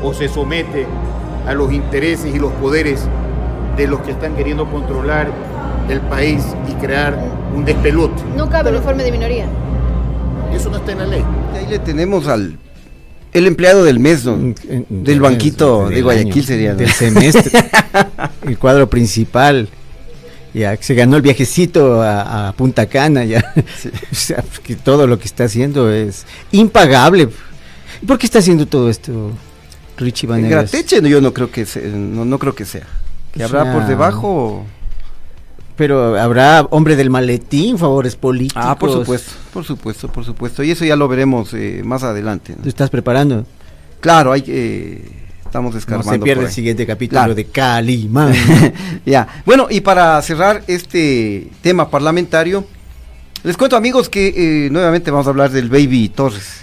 [0.03, 0.87] o se somete
[1.46, 3.07] a los intereses y los poderes
[3.77, 5.29] de los que están queriendo controlar
[5.88, 7.16] el país y crear
[7.55, 8.22] un despelote.
[8.37, 9.46] No cabe el informe de minoría.
[10.53, 11.25] Eso no está en la ley.
[11.55, 12.59] Y ahí le tenemos al
[13.38, 14.55] el empleado del mes, ¿no?
[14.88, 16.72] del banquito Del de Guayaquil año, sería.
[16.72, 16.79] ¿no?
[16.79, 17.70] Del semestre.
[18.46, 19.68] el cuadro principal.
[20.55, 23.53] Ya se ganó el viajecito a, a Punta Cana, ya.
[24.12, 27.29] O sea, que todo lo que está haciendo es impagable.
[28.03, 29.33] ¿Y por qué está haciendo todo esto,
[29.99, 30.72] Richie En Vanegas?
[30.72, 32.87] Grateche no, yo no creo que se- no, no creo que sea.
[33.33, 34.64] Que habrá sea, por debajo.
[35.77, 38.62] Pero habrá hombre del maletín, favores políticos.
[38.67, 40.62] Ah, por supuesto, por supuesto, por supuesto.
[40.62, 42.55] Y eso ya lo veremos eh, más adelante.
[42.57, 42.62] ¿no?
[42.62, 43.45] ¿Te estás preparando?
[44.01, 45.05] Claro, hay eh,
[45.45, 46.12] estamos No escarbando.
[46.12, 47.35] se pierde el siguiente capítulo Claro.
[47.35, 48.33] de Calimán.
[49.07, 52.65] ya, bueno, y para cerrar este tema parlamentario,
[53.43, 56.62] les cuento amigos que eh, nuevamente vamos a hablar del Baby Torres.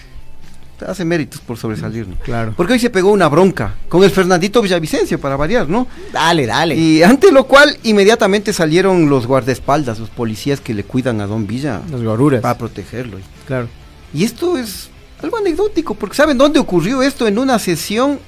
[0.87, 2.15] Hace méritos por sobresalir, ¿no?
[2.17, 2.53] Claro.
[2.55, 5.87] Porque hoy se pegó una bronca con el Fernandito Villavicencio, para variar, ¿no?
[6.11, 6.75] Dale, dale.
[6.75, 11.47] Y ante lo cual inmediatamente salieron los guardaespaldas, los policías que le cuidan a Don
[11.47, 12.41] Villa Los goruras.
[12.41, 13.17] para protegerlo.
[13.47, 13.67] Claro.
[14.13, 14.89] Y esto es
[15.21, 17.27] algo anecdótico, porque ¿saben dónde ocurrió esto?
[17.27, 18.19] En una sesión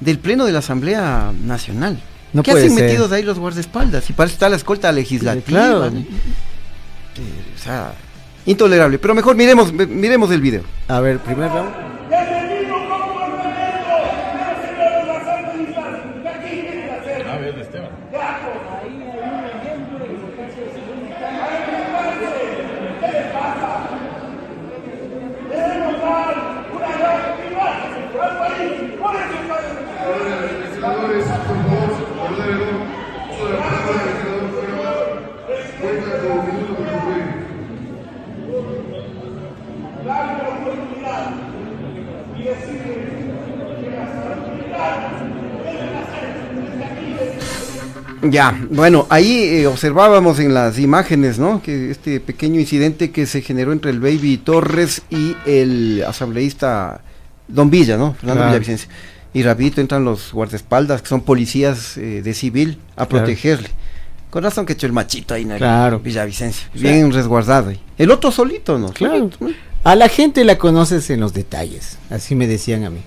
[0.00, 2.00] del Pleno de la Asamblea Nacional.
[2.32, 2.84] No ¿Qué hacen ser.
[2.84, 4.10] metidos ahí los guardaespaldas?
[4.10, 5.42] Y para eso está la escolta legislativa.
[5.46, 5.90] Claro.
[5.90, 5.98] ¿no?
[5.98, 6.04] Eh,
[7.56, 7.92] o sea,
[8.48, 8.98] intolerable.
[8.98, 10.62] Pero mejor miremos, mi- miremos el video.
[10.88, 11.70] A ver, primer round.
[48.30, 51.62] Ya, bueno, ahí eh, observábamos en las imágenes, ¿no?
[51.62, 57.00] Que este pequeño incidente que se generó entre el Baby Torres y el asambleísta
[57.46, 58.14] Don Villa, ¿no?
[58.14, 58.50] Fernando Claro.
[58.50, 58.88] Villavicencio.
[59.34, 63.24] Y rapidito entran los guardaespaldas, que son policías eh, de civil, a Claro.
[63.24, 63.68] protegerle.
[64.30, 65.56] Con razón que echó el machito ahí, ¿no?
[65.56, 66.00] Claro.
[66.00, 66.68] Villavicencio.
[66.74, 67.80] Bien resguardado ahí.
[67.96, 68.90] El otro solito, ¿no?
[68.92, 69.30] Claro.
[69.84, 72.98] A la gente la conoces en los detalles, así me decían a mí.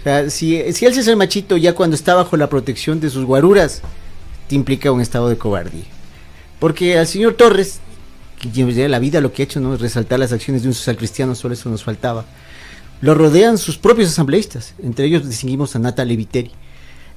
[0.00, 3.24] O sea, si, si el César Machito ya cuando está bajo la protección de sus
[3.24, 3.82] guaruras,
[4.54, 5.84] implica un estado de cobardía.
[6.58, 7.80] Porque al señor Torres,
[8.38, 10.74] que lleva la vida lo que ha hecho no es resaltar las acciones de un
[10.74, 12.24] social cristiano, solo eso nos faltaba.
[13.00, 16.50] Lo rodean sus propios asambleístas, entre ellos distinguimos a Nata Leviteri.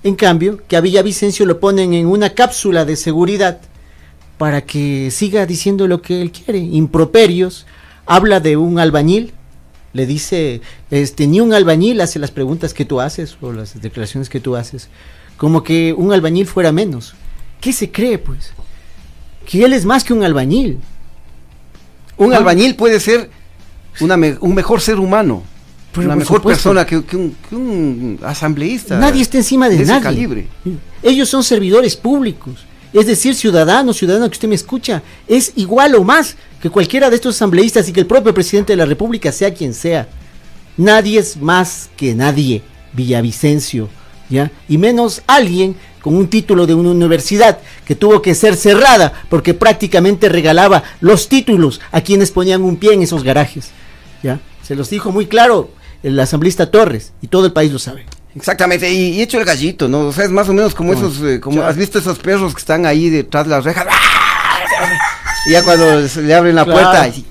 [0.03, 3.61] En cambio, que a Villavicencio lo ponen en una cápsula de seguridad
[4.37, 7.67] para que siga diciendo lo que él quiere, improperios,
[8.07, 9.33] habla de un albañil,
[9.93, 14.29] le dice, este, ni un albañil hace las preguntas que tú haces o las declaraciones
[14.29, 14.89] que tú haces,
[15.37, 17.13] como que un albañil fuera menos.
[17.61, 18.51] ¿Qué se cree, pues?
[19.45, 20.79] Que él es más que un albañil.
[22.17, 23.29] Un albañil puede ser
[23.99, 25.43] una me- un mejor ser humano,
[25.93, 26.69] Pero una mejor supuesto.
[26.71, 28.97] persona que, que un, que un asambleísta.
[28.99, 30.01] Nadie está encima de, nadie.
[30.01, 30.47] calibre.
[31.01, 32.65] Ellos son servidores públicos.
[32.93, 37.15] Es decir, ciudadano, ciudadano que usted me escucha, es igual o más que cualquiera de
[37.15, 40.09] estos asambleístas y que el propio presidente de la República sea quien sea.
[40.77, 42.61] Nadie es más que nadie,
[42.93, 43.87] Villavicencio,
[44.29, 44.51] ¿ya?
[44.67, 49.53] Y menos alguien con un título de una universidad que tuvo que ser cerrada porque
[49.53, 53.69] prácticamente regalaba los títulos a quienes ponían un pie en esos garajes,
[54.23, 54.39] ¿ya?
[54.63, 55.71] Se los dijo muy claro
[56.03, 58.05] el asambleísta Torres y todo el país lo sabe.
[58.35, 60.07] Exactamente, y, y hecho el gallito, ¿no?
[60.07, 62.59] O sea, es más o menos como esos, eh, como has visto esos perros que
[62.59, 63.85] están ahí detrás de las rejas.
[65.47, 66.79] Y ya cuando se le abren la Claro.
[66.79, 67.25] puerta, y-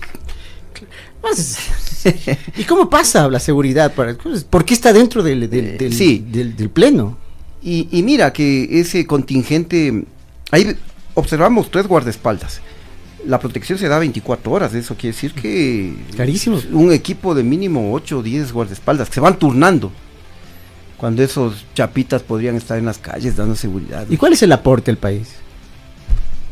[1.20, 1.56] Pues,
[2.56, 3.92] ¿Y cómo pasa la seguridad?
[3.94, 6.24] Para, pues, ¿Por qué está dentro del, del, del- sí.
[6.28, 7.18] del- del pleno?
[7.62, 10.04] Y, y mira que ese contingente,
[10.50, 10.76] ahí
[11.14, 12.60] observamos tres guardaespaldas.
[13.26, 15.94] La protección se da 24 horas, eso quiere decir que...
[16.16, 16.58] Carísimo.
[16.72, 19.92] Un equipo de mínimo 8 o 10 guardaespaldas que se van turnando.
[20.96, 24.06] Cuando esos chapitas podrían estar en las calles dando seguridad.
[24.08, 25.28] ¿Y cuál es el aporte al país?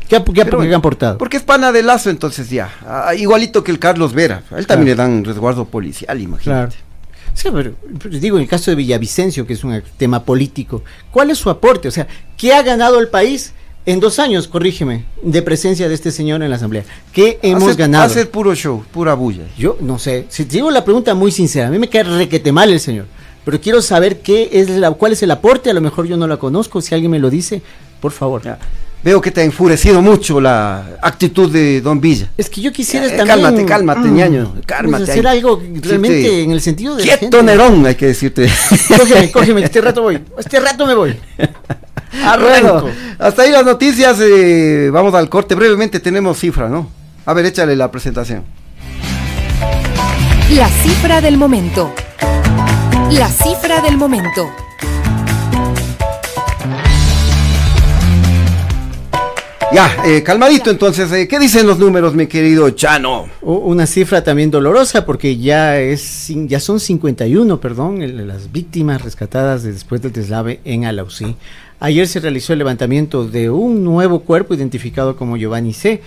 [0.07, 0.81] ¿Qué, qué ap- Pero- qué han?
[1.17, 2.69] Porque es pana de lazo, entonces ya.
[2.85, 4.43] Ah, igualito que el Carlos Vera.
[4.51, 6.75] A él también le dan resguardo policial, imagínate.
[6.75, 6.88] Claro.
[7.33, 11.31] Sí, pero, pero digo, en el caso de Villavicencio, que es un tema político, ¿cuál
[11.31, 11.87] es su aporte?
[11.87, 13.53] O sea, ¿qué ha ganado el país
[13.85, 16.83] en dos años, corrígeme, de presencia de este señor en la Asamblea?
[17.13, 18.03] ¿Qué hemos Hacer- ganado?
[18.05, 19.43] Hacer puro show, pura bulla.
[19.57, 22.51] Yo no sé, si te digo la pregunta muy sincera, a mí me cae requete
[22.51, 23.05] mal el señor,
[23.45, 26.27] pero quiero saber qué es la, cuál es el aporte, a lo mejor yo no
[26.27, 27.61] la conozco, si alguien me lo dice,
[28.01, 28.43] por favor.
[28.43, 28.59] Ya.
[29.01, 32.29] Veo que te ha enfurecido mucho la actitud de Don Villa.
[32.37, 33.27] Es que yo quisiera Eh, también...
[33.27, 35.37] cálmate, cálmate, mm, ñaño, cálmate pues, hacer ahí.
[35.37, 37.03] algo realmente Sí, en el sentido de...
[37.03, 37.43] Quieto gente.
[37.43, 38.49] Nerón, hay que decirte.
[38.97, 41.15] Cógeme, cógeme, este rato voy, este rato me voy.
[42.25, 42.81] Arranco.
[42.81, 44.17] Bueno, hasta ahí las noticias.
[44.19, 45.55] eh, vamos al corte.
[45.55, 46.89] Brevemente tenemos cifra, ¿no?
[47.25, 48.43] A ver, échale la presentación.
[50.55, 51.93] La cifra del momento.
[53.11, 54.49] La cifra del momento.
[59.71, 61.11] Ya, eh, calmadito entonces.
[61.11, 63.27] eh, ¿Qué dicen los números, mi querido Chano?
[63.41, 69.61] Una cifra también dolorosa porque ya es cin- ya son 51, perdón, las víctimas rescatadas
[69.61, 71.35] de- después del deslave en Alausí.
[71.79, 76.01] Ayer se realizó el levantamiento de un nuevo cuerpo identificado como Giovanni C.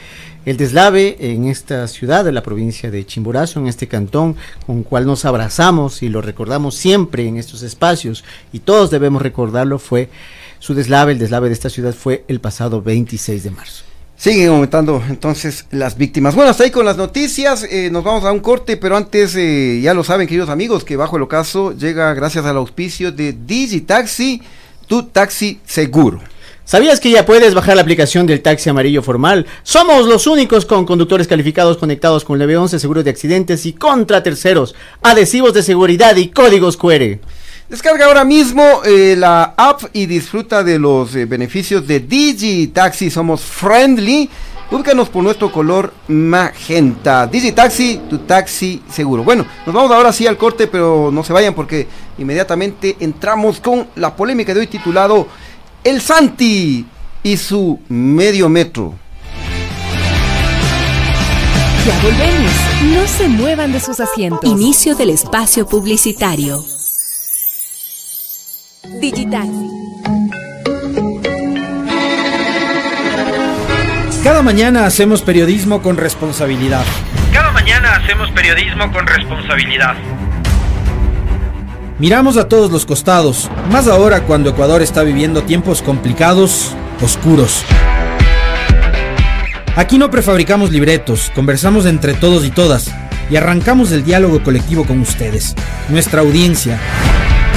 [0.44, 4.34] El deslave en esta ciudad de la provincia de Chimborazo, en este cantón,
[4.66, 9.78] con cual nos abrazamos y lo recordamos siempre en estos espacios, y todos debemos recordarlo,
[9.78, 10.10] fue
[10.62, 13.82] su deslave, el deslave de esta ciudad fue el pasado 26 de marzo.
[14.16, 16.36] Siguen aumentando entonces las víctimas.
[16.36, 17.66] Bueno, hasta ahí con las noticias.
[17.68, 20.96] eh, nos vamos a un corte, pero antes, eh, ya lo saben, queridos amigos, que
[20.96, 24.40] bajo el ocaso llega gracias al auspicio de Digitaxi,
[24.86, 26.20] tu taxi seguro.
[26.64, 29.46] ¿Sabías que ya puedes bajar la aplicación del taxi amarillo formal?
[29.64, 34.22] Somos los únicos con conductores calificados conectados con el 911 seguro de accidentes y contra
[34.22, 37.18] terceros, adhesivos de seguridad y códigos QR.
[37.72, 43.10] Descarga ahora mismo eh, la app y disfruta de los eh, beneficios de Digitaxi.
[43.10, 44.28] Somos friendly.
[44.70, 47.26] Búscanos por nuestro color magenta.
[47.26, 49.24] Digitaxi, tu taxi seguro.
[49.24, 53.86] Bueno, nos vamos ahora sí al corte, pero no se vayan porque inmediatamente entramos con
[53.96, 55.28] la polémica de hoy titulado
[55.82, 56.84] El Santi
[57.22, 58.92] y su medio metro.
[61.86, 62.52] Ya volvemos.
[62.94, 64.44] No se muevan de sus asientos.
[64.44, 66.62] Inicio del espacio publicitario.
[69.02, 69.48] Digital.
[74.22, 76.84] Cada mañana hacemos periodismo con responsabilidad.
[77.32, 79.96] Cada mañana hacemos periodismo con responsabilidad.
[81.98, 87.64] Miramos a todos los costados, más ahora cuando Ecuador está viviendo tiempos complicados, oscuros.
[89.74, 92.92] Aquí no prefabricamos libretos, conversamos entre todos y todas
[93.28, 95.56] y arrancamos el diálogo colectivo con ustedes,
[95.88, 96.78] nuestra audiencia,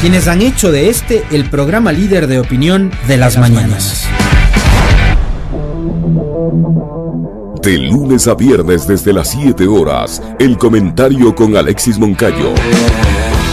[0.02, 4.08] quienes han hecho de este el programa líder de opinión de las, mañanas.
[7.62, 12.54] De lunes a viernes desde las 7 horas, el comentario con Alexis Moncayo.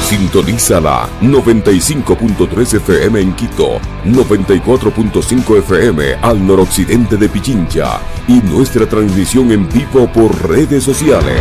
[0.05, 9.51] Sintoniza la 95.3 FM en Quito, 94.5 FM al noroccidente de Pichincha y nuestra transmisión
[9.53, 11.41] en vivo por redes sociales.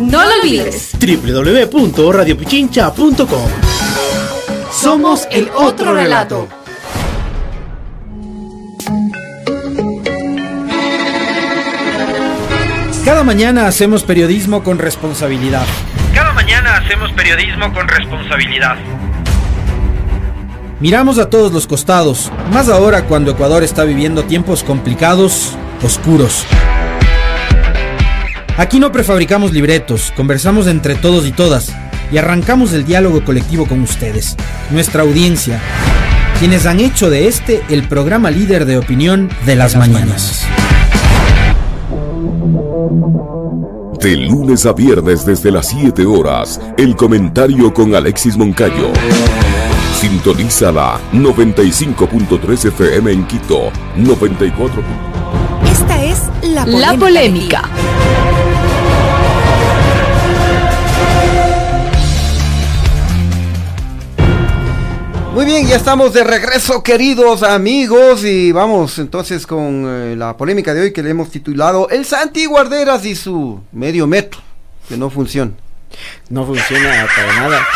[0.00, 0.90] No lo olvides.
[0.98, 3.48] www.radiopichincha.com
[4.72, 6.48] Somos el otro relato.
[13.04, 15.66] Cada mañana hacemos periodismo con responsabilidad.
[16.14, 18.78] Cada mañana hacemos periodismo con responsabilidad.
[20.80, 26.46] Miramos a todos los costados, más ahora cuando Ecuador está viviendo tiempos complicados, oscuros.
[28.56, 31.72] Aquí no prefabricamos libretos, conversamos entre todos y todas
[32.12, 34.36] y arrancamos el diálogo colectivo con ustedes,
[34.70, 35.60] nuestra audiencia,
[36.38, 40.44] quienes han hecho de este el programa líder de opinión de las, mañanas.
[44.00, 48.92] De lunes a viernes desde las 7 horas, el comentario con Alexis Moncayo.
[50.00, 55.39] Sintoniza la 95.3 FM en Quito, 94.
[56.10, 56.92] Es la polémica.
[56.92, 57.70] La polémica.
[65.32, 70.74] Muy bien, ya estamos de regreso, queridos amigos, y vamos entonces con eh, la polémica
[70.74, 74.40] de hoy que le hemos titulado El Santi Guarderas y su medio metro,
[74.88, 75.52] que no funciona.
[76.28, 77.66] No funciona para nada.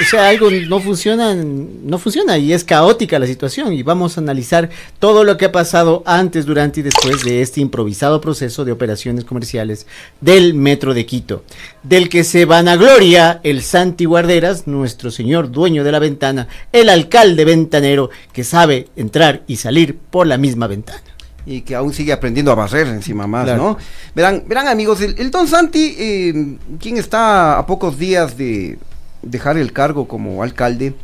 [0.00, 3.72] O sea, algo no funciona, no funciona y es caótica la situación.
[3.72, 7.60] Y vamos a analizar todo lo que ha pasado antes, durante y después de este
[7.60, 9.86] improvisado proceso de operaciones comerciales
[10.20, 11.44] del Metro de Quito,
[11.82, 17.44] del que se vanagloria el Santi Guarderas, nuestro señor dueño de la ventana, el alcalde
[17.44, 21.15] ventanero que sabe entrar y salir por la misma ventana
[21.46, 23.62] y que aún sigue aprendiendo a barrer encima más, Claro.
[23.62, 23.78] ¿no?
[24.14, 28.78] Verán, verán amigos, el, el Don Santi, eh, quien está a pocos días de
[29.22, 30.94] dejar el cargo como alcalde,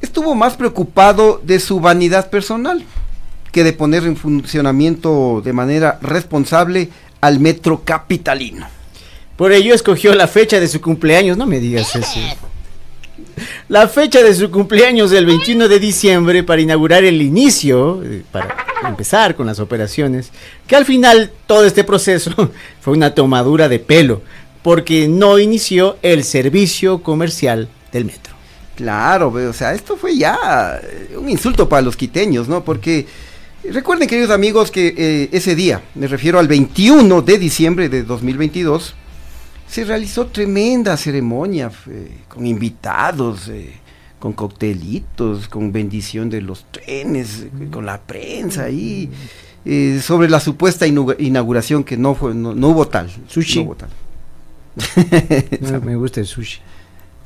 [0.00, 2.84] estuvo más preocupado de su vanidad personal
[3.50, 6.90] que de poner en funcionamiento de manera responsable
[7.20, 8.66] al metro capitalino.
[9.36, 12.20] Por ello escogió la fecha de su cumpleaños, no me digas eso.
[13.68, 18.65] La fecha de su cumpleaños del 21 de diciembre para inaugurar el inicio, eh, para
[18.84, 20.30] empezar con las operaciones,
[20.66, 24.22] que al final todo este proceso fue una tomadura de pelo,
[24.62, 28.34] porque no inició el servicio comercial del metro.
[28.74, 32.62] Claro, o sea, esto fue ya eh, un insulto para los quiteños, ¿no?
[32.62, 33.06] Porque
[33.70, 38.94] recuerden, queridos amigos, que eh, ese día, me refiero al 21 de diciembre de 2022,
[39.68, 43.72] se realizó tremenda ceremonia eh, con invitados, eh,
[44.18, 49.10] con coctelitos, con bendición de los trenes, con la prensa ahí,
[49.64, 53.10] eh, sobre la supuesta inauguración que no fue, no, no hubo tal.
[53.28, 53.60] Sushi.
[53.60, 53.90] no hubo tal.
[55.84, 56.60] Me gusta el sushi.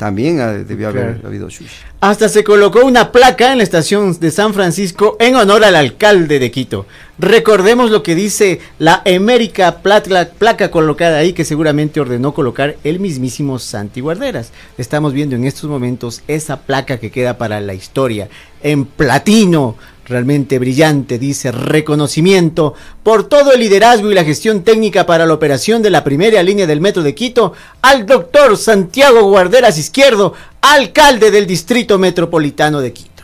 [0.01, 1.29] También ah, debió haber Claro.
[1.29, 1.69] habido sushi.
[2.01, 6.39] Hasta se colocó una placa en la estación de San Francisco en honor al alcalde
[6.39, 6.87] de Quito.
[7.19, 12.99] Recordemos lo que dice la emérica placa, placa colocada ahí que seguramente ordenó colocar el
[12.99, 14.53] mismísimo Santi Guarderas.
[14.79, 18.31] Estamos viendo en estos momentos esa placa que queda para la historia
[18.63, 19.77] en platino.
[20.11, 25.83] Realmente brillante, dice reconocimiento por todo el liderazgo y la gestión técnica para la operación
[25.83, 31.47] de la primera línea del metro de Quito al doctor Santiago Guarderas Izquierdo, alcalde del
[31.47, 33.23] Distrito Metropolitano de Quito.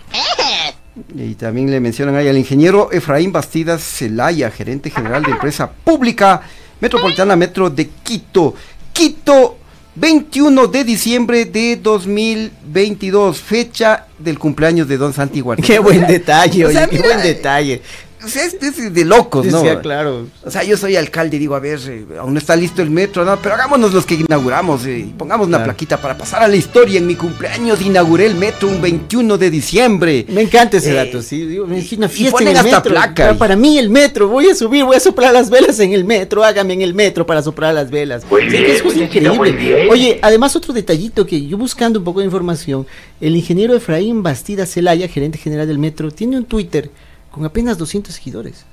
[1.16, 6.42] Y también le mencionan ahí al ingeniero Efraín Bastidas Celaya, gerente general de empresa pública
[6.78, 8.54] metropolitana Metro de Quito.
[8.92, 9.56] Quito,
[9.98, 15.42] 21 de diciembre de 2022, fecha del cumpleaños de Don Santi.
[15.62, 17.80] Qué buen detalle, O oye, sea, qué mira, buen detalle.
[18.26, 19.58] Sea, es, es de locos, ¿no?
[19.58, 20.26] Decía, claro.
[20.44, 22.90] O sea, yo soy alcalde y digo, a ver, eh, aún no está listo el
[22.90, 23.36] metro, ¿no?
[23.40, 25.72] Pero hagámonos los que inauguramos eh, y pongamos una Claro.
[25.72, 26.98] plaquita para pasar a la historia.
[26.98, 30.26] En mi cumpleaños inauguré el metro un 21 de diciembre.
[30.28, 31.44] Me encanta ese Eh, dato, sí.
[31.46, 32.92] Digo, me una y fiesta ponen en el hasta metro.
[32.92, 36.04] placa Para, mí el metro, voy a subir, voy a soplar las velas en el
[36.04, 38.24] metro, hágame en el metro para soplar las velas.
[38.30, 39.52] Muy Sí, bien, que eso es muy bien, increíble.
[39.52, 39.90] bien.
[39.90, 42.86] Oye, además otro detallito que yo buscando un poco de información,
[43.20, 46.90] el ingeniero Efraín Bastida Celaya, gerente general del metro, tiene un Twitter
[47.36, 48.64] con apenas 200 seguidores.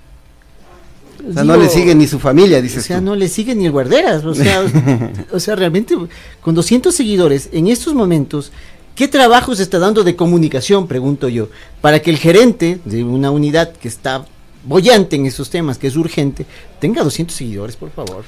[1.30, 2.80] O sea, no le sigue ni su familia, dice.
[2.80, 4.24] O sea, no le sigue ni el guarderas.
[4.24, 4.64] O sea,
[5.34, 5.98] o sea, realmente,
[6.40, 8.54] con 200 seguidores en estos momentos,
[8.96, 11.50] ¿qué trabajo se está dando de comunicación, pregunto yo,
[11.82, 14.26] para que el gerente de una unidad que está
[14.64, 16.46] bollante en esos temas, que es urgente,
[16.80, 18.24] tenga 200 seguidores, por favor?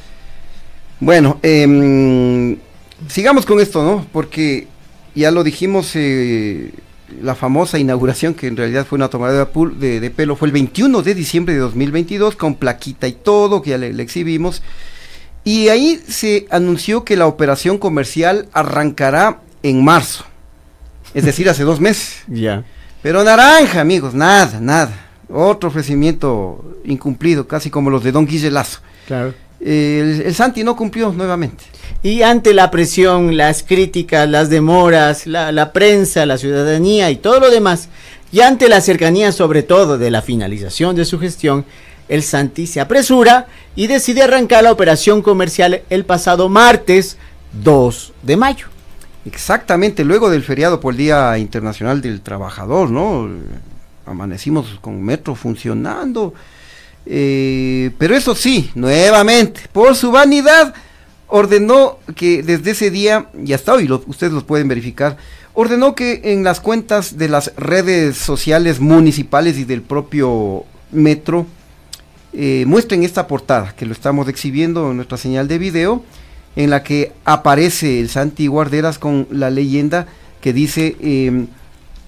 [0.99, 2.57] Bueno, eh,
[3.07, 4.05] sigamos con esto, ¿no?
[4.11, 4.67] Porque
[5.15, 6.73] ya lo dijimos, eh,
[7.21, 9.47] la famosa inauguración, que en realidad fue una tomada
[9.77, 13.71] de, de, pelo, fue el 21 de diciembre de 2022, con plaquita y todo, que
[13.71, 14.61] ya le, le, exhibimos.
[15.43, 20.25] Y ahí se anunció que la operación comercial arrancará en marzo,
[21.13, 22.23] es decir, hace dos meses.
[22.27, 22.63] Ya.
[23.01, 24.91] Pero naranja, amigos, nada, nada.
[25.29, 28.79] Otro ofrecimiento incumplido, casi como los de Don Guille Lazo.
[29.05, 29.33] Claro.
[29.61, 31.63] Eh, el, el, Santi no cumplió nuevamente.
[32.03, 37.39] Y ante la presión, las críticas, las demoras, la, la, prensa, la ciudadanía y todo
[37.39, 37.89] lo demás,
[38.31, 41.65] y ante la cercanía sobre todo de la finalización de su gestión,
[42.09, 47.17] el Santi se apresura y decide arrancar la operación comercial el pasado martes
[47.63, 48.67] 2 de mayo.
[49.25, 53.27] Exactamente, luego del feriado por el Día Internacional del Trabajador, ¿no?
[54.05, 56.35] Amanecimos con Metro funcionando.
[57.05, 60.73] Eh, pero eso sí, nuevamente, por su vanidad,
[61.27, 65.17] ordenó que desde ese día, y hasta hoy lo, ustedes los pueden verificar,
[65.53, 71.45] ordenó que en las cuentas de las redes sociales municipales y del propio metro
[72.33, 76.03] eh, muestren esta portada, que lo estamos exhibiendo en nuestra señal de video,
[76.55, 80.07] en la que aparece el Santi Guarderas con la leyenda
[80.41, 81.47] que dice, eh,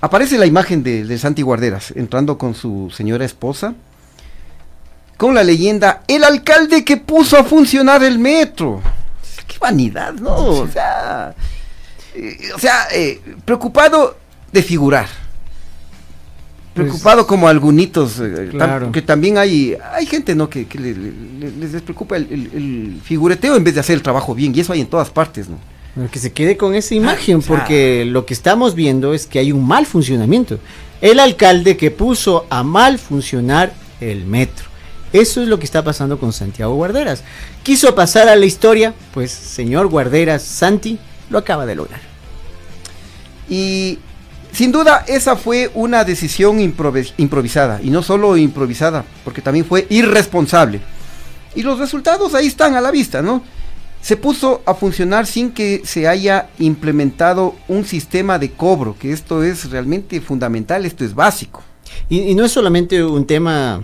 [0.01, 3.75] aparece la imagen de, de Santi Guarderas entrando con su señora esposa,
[5.17, 8.81] con la leyenda, el alcalde que puso a funcionar el metro.
[9.47, 10.35] Qué vanidad, ¿no?
[10.35, 11.33] O sea,
[12.13, 14.17] eh, o sea eh, preocupado
[14.51, 15.07] de figurar.
[16.73, 18.85] Preocupado pues, como algunitos, eh, claro.
[18.85, 22.51] tam, que también hay hay gente no que, que le, le, les despreocupa el, el,
[22.53, 25.49] el, figureteo en vez de hacer el trabajo bien, y eso hay en todas partes,
[25.49, 25.57] ¿no?
[26.11, 29.65] Que se quede con esa imagen, porque lo que estamos viendo es que hay un
[29.65, 30.59] mal funcionamiento.
[31.01, 34.66] El alcalde que puso a mal funcionar el metro.
[35.13, 37.23] Eso es lo que está pasando con Santiago Guarderas.
[37.63, 40.99] Quiso pasar a la historia, pues señor Guarderas Santi
[41.29, 42.01] lo acaba de lograr.
[43.49, 43.99] Y
[44.51, 49.87] sin duda esa fue una decisión improvis improvisada, y no solo improvisada, porque también fue
[49.89, 50.81] irresponsable.
[51.55, 53.43] Y los resultados ahí están a la vista, ¿no?
[54.01, 59.43] Se puso a funcionar sin que se haya implementado un sistema de cobro, que esto
[59.43, 61.63] es realmente fundamental, esto es básico.
[62.09, 63.83] Y, y no es solamente un tema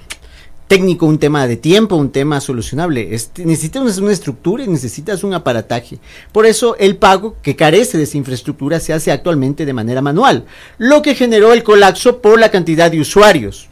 [0.67, 3.13] técnico, un tema de tiempo, un tema solucionable.
[3.13, 5.99] Este, necesitas una estructura y necesitas un aparataje.
[6.31, 10.45] Por eso el pago que carece de esa infraestructura se hace actualmente de manera manual,
[10.77, 13.67] lo que generó el colapso por la cantidad de usuarios.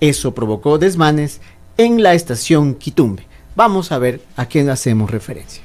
[0.00, 1.40] Eso provocó desmanes
[1.76, 3.26] en la estación Quitumbe.
[3.56, 5.62] Vamos a ver a qué hacemos referencia.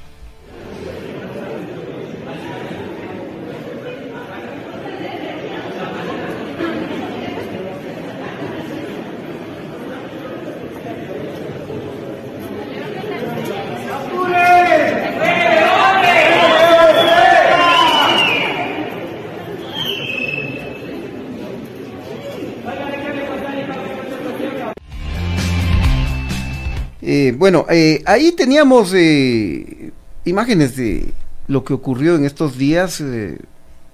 [27.02, 29.92] Eh, bueno, eh, ahí teníamos eh,
[30.24, 31.12] imágenes de
[31.48, 33.38] lo que ocurrió en estos días, eh,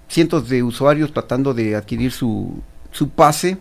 [0.09, 3.59] cientos de usuarios tratando de adquirir su, su pase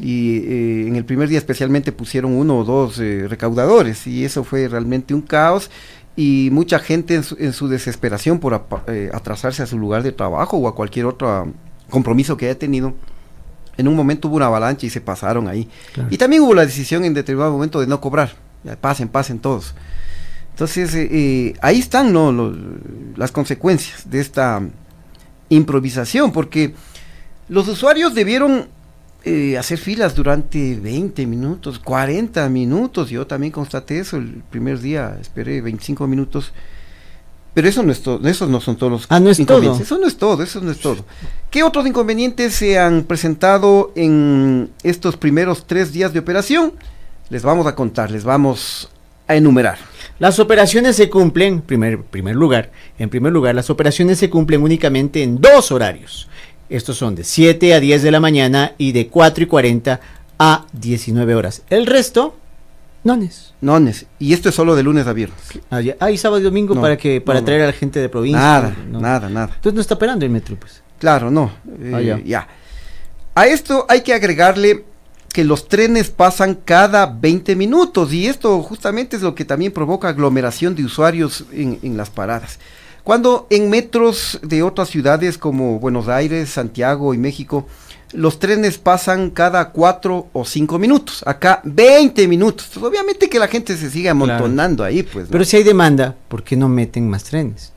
[0.00, 4.68] y eh, en el primer día especialmente pusieron uno o dos recaudadores y eso fue
[4.68, 5.70] realmente un caos
[6.14, 8.54] y mucha gente en su, en su desesperación por
[9.12, 11.52] atrasarse a su lugar de trabajo o a cualquier otro
[11.90, 12.94] compromiso que haya tenido
[13.78, 15.68] en un momento hubo una avalancha y se pasaron ahí.
[15.94, 16.08] Claro.
[16.12, 18.32] Y también hubo la decisión en determinado momento de no cobrar.
[18.76, 19.74] Pasen, pasen todos.
[20.50, 22.32] Entonces, eh, eh, ahí están ¿no?
[22.32, 22.56] Los,
[23.16, 24.60] las consecuencias de esta
[25.48, 26.74] improvisación, porque
[27.48, 28.68] los usuarios debieron
[29.24, 33.10] eh, hacer filas durante 20 minutos, 40 minutos.
[33.10, 36.52] Yo también constaté eso el primer día, esperé 25 minutos.
[37.54, 39.88] Pero eso no es todo, esos no son todos los ah, no es inconvenientes.
[39.88, 39.96] Todo.
[39.96, 41.04] Eso no es todo, eso no es todo.
[41.50, 46.72] ¿Qué otros inconvenientes se han presentado en estos primeros tres días de operación?
[47.30, 48.88] Les vamos a contar, les vamos
[49.26, 49.78] a enumerar.
[50.18, 55.22] Las operaciones se cumplen, primer, primer lugar, en primer lugar, las operaciones se cumplen únicamente
[55.22, 56.28] en dos horarios.
[56.70, 60.00] Estos son de 7 a 10 de la mañana y de 4 y 40
[60.38, 61.62] a 19 horas.
[61.68, 62.34] El resto,
[63.04, 63.52] nones.
[63.60, 64.06] Nones.
[64.18, 65.38] Y esto es solo de lunes a viernes.
[65.70, 65.96] Ah, ya.
[66.00, 68.08] ah y sábado y domingo no, para que para no, traer a la gente de
[68.08, 68.40] provincia.
[68.40, 69.50] Nada, nada, nada.
[69.54, 70.82] Entonces no está operando el metro, pues.
[70.98, 71.52] Claro, no.
[71.80, 72.20] Eh, ah, ya.
[72.24, 72.48] ya.
[73.34, 74.84] A esto hay que agregarle
[75.38, 80.08] que los trenes pasan cada 20 minutos y esto justamente es lo que también provoca
[80.08, 82.58] aglomeración de usuarios en, en las paradas.
[83.04, 87.68] Cuando en metros de otras ciudades como Buenos Aires, Santiago y México,
[88.12, 91.22] los trenes pasan cada cuatro o cinco minutos.
[91.24, 92.76] Acá 20 minutos.
[92.78, 95.26] Obviamente que la gente se sigue amontonando ahí, pues.
[95.26, 95.30] ¿no?
[95.30, 97.72] Pero si hay demanda, ¿por qué no meten más trenes?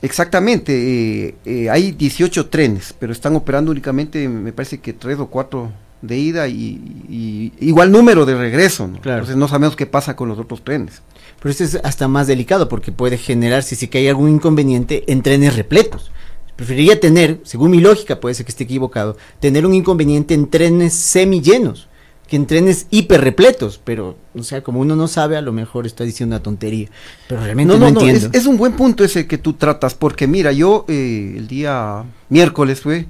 [0.00, 5.26] Exactamente, eh, eh, hay 18 trenes, pero están operando únicamente, me parece que tres o
[5.26, 5.70] cuatro
[6.02, 9.00] de ida y, y igual número de regreso, ¿no?
[9.00, 9.18] Claro.
[9.18, 11.02] Entonces no sabemos qué pasa con los otros trenes.
[11.40, 15.04] Pero esto es hasta más delicado porque puede generar, si sí que hay algún inconveniente,
[15.06, 16.10] en trenes repletos.
[16.56, 20.94] Preferiría tener, según mi lógica, puede ser que esté equivocado, tener un inconveniente en trenes
[20.94, 21.88] semillenos
[22.30, 25.84] que en trenes hiper repletos, pero, o sea, como uno no sabe, a lo mejor
[25.84, 26.88] está diciendo una tontería,
[27.26, 28.28] pero realmente no, entiendo.
[28.28, 32.04] Es, es, un buen punto ese que tú tratas, porque mira, yo eh, el día
[32.28, 33.06] miércoles fue,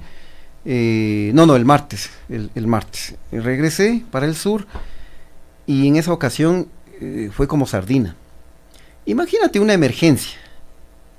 [0.65, 4.67] eh, no, no, el martes, el, martes, regresé para el sur
[5.65, 6.67] y en esa ocasión
[6.99, 8.15] eh, fue como sardina.
[9.05, 10.37] Imagínate una emergencia,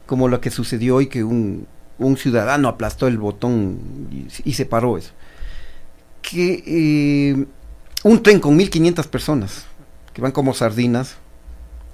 [0.07, 1.67] como la que sucedió hoy, que un,
[2.17, 5.13] ciudadano aplastó el botón y, y se paró eso.
[6.21, 7.47] Que eh,
[8.05, 9.65] un tren con 1500 personas,
[10.13, 11.17] que van como sardinas,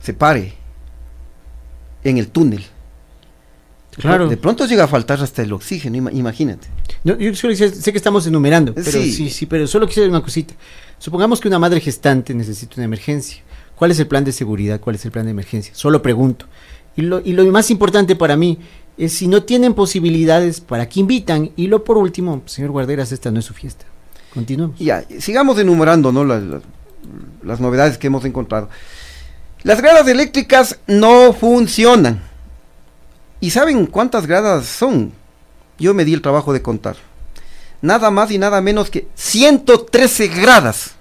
[0.02, 0.54] se pare
[2.04, 2.64] en el túnel.
[3.98, 4.28] Claro.
[4.28, 6.68] De pronto llega a faltar hasta el oxígeno, ima imagínate.
[7.04, 9.12] No, yo solo sé, sé, que estamos enumerando, pero sí.
[9.12, 10.54] sí, sí, pero solo quisiera una cosita.
[10.98, 13.42] Supongamos que una madre gestante necesita una emergencia.
[13.74, 14.80] ¿Cuál es el plan de seguridad?
[14.80, 15.72] ¿Cuál es el plan de emergencia?
[15.74, 16.46] Solo pregunto.
[16.96, 18.58] Y lo, y lo más importante para mí
[18.96, 21.52] es si no tienen posibilidades, ¿para qué invitan?
[21.56, 23.84] Y lo por último, señor Guarderas, esta no es su fiesta.
[24.34, 24.78] Continuemos.
[24.78, 26.24] Ya, sigamos enumerando ¿no?
[26.24, 26.62] las, las,
[27.44, 28.68] las novedades que hemos encontrado.
[29.62, 32.27] Las gradas eléctricas no funcionan.
[33.40, 35.12] ¿Y saben cuántas gradas son?
[35.78, 36.96] Yo me di el trabajo de contar.
[37.80, 40.94] Nada más y nada menos que 113 gradas.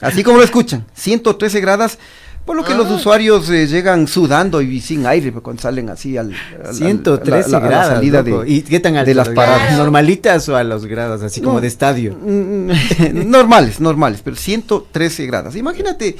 [0.00, 1.98] Así como lo escuchan, 113 gradas.
[2.44, 2.76] Por lo que ah.
[2.76, 6.32] los usuarios eh, llegan sudando y sin aire cuando salen así al,
[6.64, 9.78] al 113 la, la, gradas, la salida de, ¿Y qué tan de las paradas.
[9.78, 12.16] ¿Normalitas o a los grados, así no, como de estadio?
[13.12, 15.54] normales, normales, pero 113 gradas.
[15.54, 16.16] Imagínate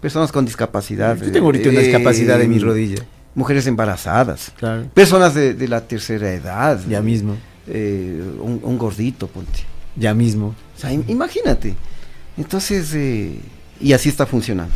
[0.00, 1.16] personas con discapacidad.
[1.16, 3.04] Yo tengo ahorita eh, una discapacidad de mi rodilla.
[3.34, 4.84] Mujeres embarazadas, claro.
[4.92, 6.80] personas de, de, la tercera edad.
[6.88, 7.36] Ya mismo.
[7.66, 9.60] Eh, un, un, gordito, ponte.
[9.96, 10.54] Ya mismo.
[10.76, 11.74] O sea, imagínate.
[12.36, 13.38] Entonces, eh,
[13.80, 14.74] y así está funcionando.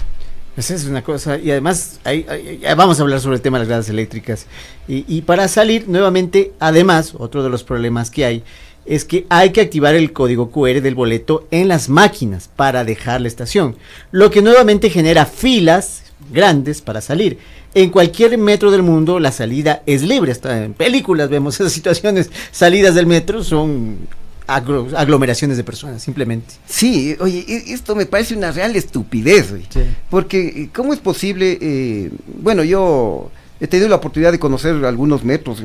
[0.56, 3.64] Esa es una cosa, y además, hay, hay, vamos a hablar sobre el tema de
[3.64, 4.46] las gradas eléctricas.
[4.88, 8.42] Y, y, para salir, nuevamente, además, otro de los problemas que hay
[8.86, 13.20] es que hay que activar el código QR del boleto en las máquinas para dejar
[13.20, 13.76] la estación,
[14.12, 17.38] lo que nuevamente genera filas grandes para salir.
[17.74, 22.30] En cualquier metro del mundo la salida es libre, hasta en películas vemos esas situaciones,
[22.50, 23.98] salidas del metro son
[24.46, 26.54] aglomeraciones de personas, simplemente.
[26.66, 29.66] Sí, oye, esto me parece una real estupidez, güey.
[29.68, 29.80] Sí.
[30.08, 31.58] Porque, ¿cómo es posible?
[31.60, 32.10] Eh,
[32.40, 35.62] bueno, yo he tenido la oportunidad de conocer algunos metros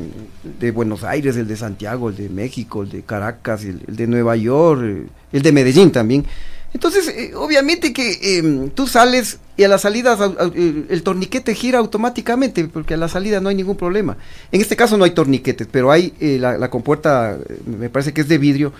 [0.58, 4.06] de Buenos Aires, el de Santiago, el de México, el de Caracas, el, el de
[4.06, 6.26] Nueva York, el de Medellín también.
[6.74, 10.18] Entonces, eh, obviamente que eh, tú sales y a la salida
[10.54, 14.16] el, el torniquete gira automáticamente, porque a la salida no hay ningún problema.
[14.50, 18.22] En este caso no hay torniquetes, pero hay eh, la, la, compuerta, me parece que
[18.22, 18.72] es de vidrio,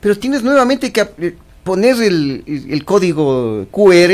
[0.00, 4.12] pero tienes nuevamente que eh, poner el, el, código QR.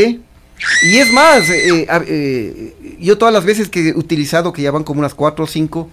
[0.82, 5.00] Y es más, eh, yo todas las veces que he utilizado, que ya van como
[5.00, 5.88] unas cuatro o cinco,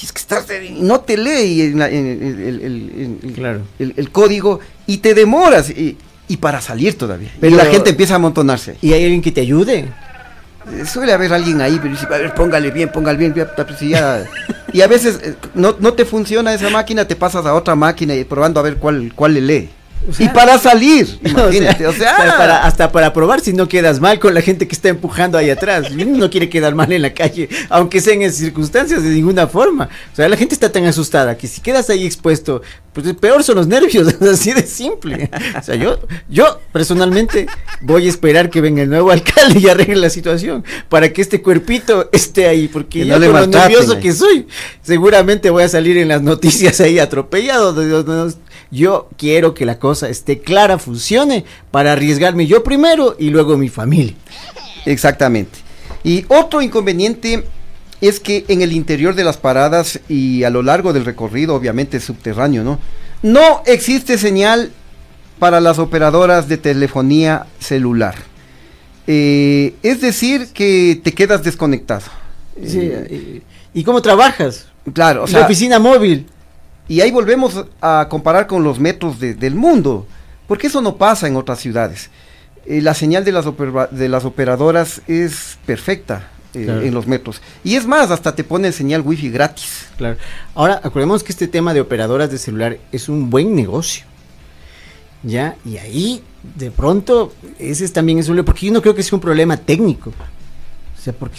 [0.00, 0.46] es que estás,
[0.78, 3.62] no te lee el, el, claro.
[3.80, 5.70] el, código y te demoras.
[5.70, 5.96] Y,
[6.28, 7.30] y para salir todavía.
[7.40, 8.76] Pero y la gente empieza a amontonarse.
[8.80, 9.88] ¿Y hay alguien que te ayude?
[10.72, 13.90] Eh, suele haber alguien ahí, pero dice, a ver, póngale bien, póngale bien, pues, y,
[13.90, 14.24] ya,
[14.72, 18.14] y a veces eh, no, no te funciona esa máquina, te pasas a otra máquina
[18.14, 19.70] y probando a ver cuál, cuál le lee.
[20.08, 23.52] O sea, y para salir, imagínate, o sea, o sea para, hasta para probar si
[23.52, 25.90] no quedas mal con la gente que está empujando ahí atrás.
[25.92, 29.88] No quiere quedar mal en la calle, aunque sean en circunstancias de ninguna forma.
[30.12, 33.56] O sea, la gente está tan asustada que si quedas ahí expuesto, pues peor son
[33.56, 35.30] los nervios, así de simple.
[35.58, 37.46] O sea, yo, yo personalmente
[37.80, 41.42] voy a esperar que venga el nuevo alcalde y arregle la situación para que este
[41.42, 44.46] cuerpito esté ahí, porque yo no con lo nervioso que soy,
[44.82, 47.74] seguramente voy a salir en las noticias ahí atropellado.
[48.70, 53.68] Yo quiero que la cosa esté clara, funcione, para arriesgarme yo primero y luego mi
[53.68, 54.14] familia.
[54.84, 55.58] Exactamente.
[56.04, 57.44] Y otro inconveniente
[58.00, 61.98] es que en el interior de las paradas y a lo largo del recorrido, obviamente
[62.00, 62.78] subterráneo, ¿no?
[63.22, 64.70] No existe señal
[65.38, 68.14] para las operadoras de telefonía celular.
[69.06, 72.04] Eh, es decir, que te quedas desconectado.
[72.64, 73.42] Sí, eh,
[73.72, 74.66] ¿Y cómo trabajas?
[74.92, 76.26] Claro, o sea, la oficina móvil.
[76.88, 80.06] Y ahí volvemos a comparar con los metros de, del mundo.
[80.46, 82.08] Porque eso no pasa en otras ciudades.
[82.64, 86.80] Eh, la señal de las, opera- de las operadoras es perfecta eh, Claro.
[86.82, 87.42] en los metros.
[87.62, 89.86] Y es más, hasta te ponen señal wifi gratis.
[89.98, 90.16] Claro.
[90.54, 94.04] Ahora, acordemos que este tema de operadoras de celular es un buen negocio.
[95.22, 95.56] ¿Ya?
[95.64, 96.22] Y ahí,
[96.56, 98.42] de pronto, ese es también es un...
[98.44, 100.10] Porque yo no creo que sea un problema técnico.
[100.10, 101.38] O sea, porque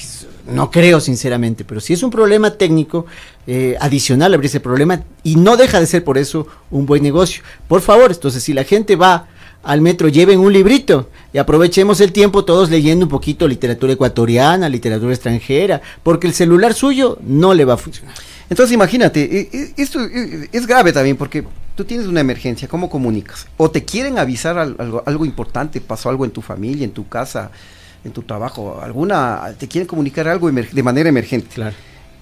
[0.52, 1.64] no creo, sinceramente.
[1.66, 3.06] Pero si es un problema técnico
[3.48, 5.04] eh, adicional, habría ese problema.
[5.24, 7.44] Y no deja de ser por eso un buen negocio.
[7.68, 9.28] Por favor, entonces, si la gente va
[9.62, 14.70] al metro, lleven un librito y aprovechemos el tiempo todos leyendo un poquito literatura ecuatoriana,
[14.70, 18.16] literatura extranjera, porque el celular suyo no le va a funcionar.
[18.50, 21.44] Entonces imagínate, eh, eh, esto eh, es grave también porque
[21.76, 23.48] tú tienes una emergencia, ¿cómo comunicas?
[23.58, 27.08] O te quieren avisar al- algo, algo importante, pasó algo en tu familia, en tu
[27.10, 27.52] casa,
[28.04, 31.48] en tu trabajo, alguna, te quieren comunicar algo de manera emergente.
[31.54, 31.76] Claro.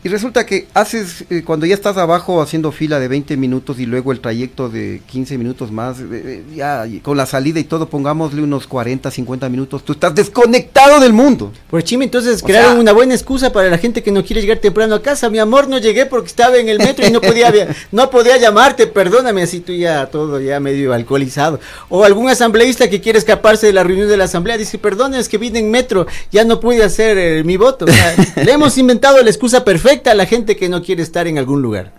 [0.03, 3.85] Y resulta que haces, eh, cuando ya estás abajo haciendo fila de 20 minutos y
[3.87, 7.89] luego el trayecto de 15 minutos más, eh, eh, ya con la salida y todo,
[7.89, 11.51] pongámosle unos 40, 50 minutos, tú estás desconectado del mundo.
[11.69, 14.41] Por Chime, entonces O crearon sea- una buena excusa para la gente que no quiere
[14.41, 15.29] llegar temprano a casa.
[15.31, 17.51] Mi amor, no llegué porque estaba en el metro y no podía,
[17.91, 21.59] no podía llamarte, perdóname, así tú ya todo ya medio alcoholizado.
[21.89, 25.27] O algún asambleísta que quiere escaparse de la reunión de la asamblea, dice, perdón, es
[25.27, 27.85] que vine en metro, ya no pude hacer eh, mi voto.
[27.85, 31.27] O sea, le hemos inventado la excusa perfecta a la gente que no quiere estar
[31.27, 31.93] en algún lugar.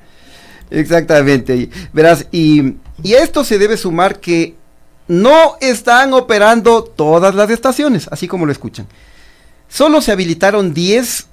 [0.70, 4.55] Exactamente, verás, y, y a esto se debe sumar que
[5.07, 8.86] no están operando todas las estaciones, así como lo escuchan.
[9.68, 11.26] Solo se habilitaron 10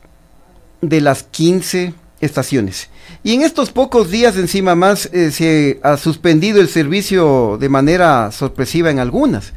[0.82, 2.90] de las 15 estaciones.
[3.24, 8.32] Y en estos pocos días encima más eh, se ha suspendido el servicio de manera
[8.32, 9.54] sorpresiva en algunas.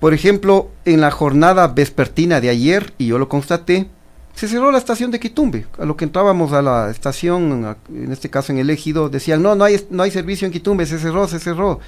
[0.00, 3.88] Por ejemplo, en la jornada vespertina de ayer, y yo lo constaté,
[4.34, 5.66] se cerró la estación de Quitumbe.
[5.78, 9.54] A lo que entrábamos a la estación, en este caso en el Ejido, decían, no,
[9.54, 11.80] no hay, no hay servicio en Quitumbe, se cerró, se cerró.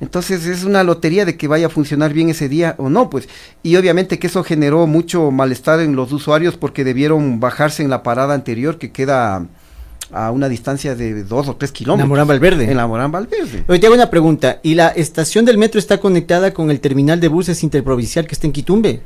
[0.00, 3.28] Entonces es una lotería de que vaya a funcionar bien ese día o no, pues.
[3.62, 8.02] Y obviamente que eso generó mucho malestar en los usuarios porque debieron bajarse en la
[8.02, 9.46] parada anterior que queda
[10.12, 12.04] a una distancia de dos o tres kilómetros.
[12.04, 12.70] En la Morán Valverde.
[12.70, 13.64] En la Morán Valverde.
[13.68, 14.60] Oye, te hago una pregunta.
[14.62, 18.46] ¿Y la estación del metro está conectada con el terminal de buses interprovincial que está
[18.46, 19.02] en Quitumbe?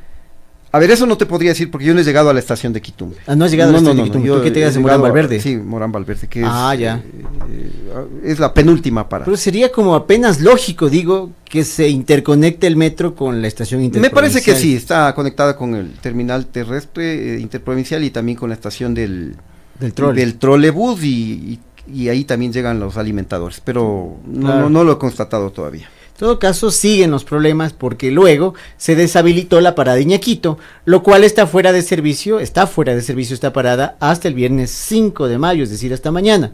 [0.75, 2.73] A ver, eso no te podría decir porque yo no he llegado a la estación
[2.73, 3.17] de Quitumbe.
[3.27, 4.27] Ah, no has llegado a la estación de Quitumbe.
[4.29, 5.39] yo ¿Tú qué te quedas en Morán a- Valverde?
[5.41, 7.03] Sí, Morán Valverde, que es, Ah, ya.
[7.51, 9.27] eh, es la penúltima parada.
[9.27, 13.87] Pero sería como apenas lógico, digo, que se interconecte el metro con la estación Me
[13.87, 14.15] interprovincial.
[14.33, 18.55] parece que sí, está conectada con el terminal terrestre eh, interprovincial y también con la
[18.55, 19.37] estación del,
[19.79, 20.21] Del trole.
[20.21, 21.61] del trolebús y, y-
[21.95, 24.61] y ahí también llegan los alimentadores, pero no, Claro.
[24.63, 25.91] no, no lo he constatado todavía.
[26.23, 31.25] En todo caso, siguen los problemas porque luego se deshabilitó la parada Iñaquito, lo cual
[31.25, 35.39] está fuera de servicio, está fuera de servicio esta parada hasta el viernes 5 de
[35.39, 36.53] mayo, es decir, hasta mañana.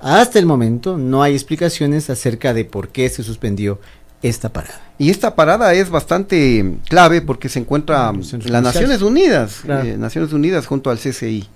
[0.00, 3.80] Hasta el momento no hay explicaciones acerca de por qué se suspendió
[4.22, 4.80] esta parada.
[4.96, 8.62] Y esta parada es bastante clave porque se encuentra en las.
[8.62, 9.86] Naciones Unidas, Claro.
[9.86, 11.46] eh, Naciones Unidas junto al CCI.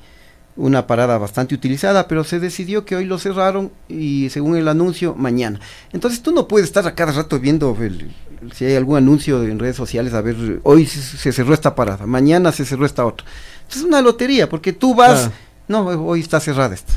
[0.61, 5.15] Una parada bastante utilizada, pero se decidió que hoy lo cerraron y según el anuncio,
[5.15, 5.59] mañana.
[5.93, 8.11] Entonces tú no puedes estar a cada rato viendo el-
[8.55, 12.53] si hay algún anuncio en redes sociales, a ver, hoy se, cerró esta parada, mañana
[12.53, 13.27] se cerró esta otra.
[13.61, 15.31] Entonces es una lotería, porque tú vas,
[15.67, 16.93] no, hoy está cerrada esta.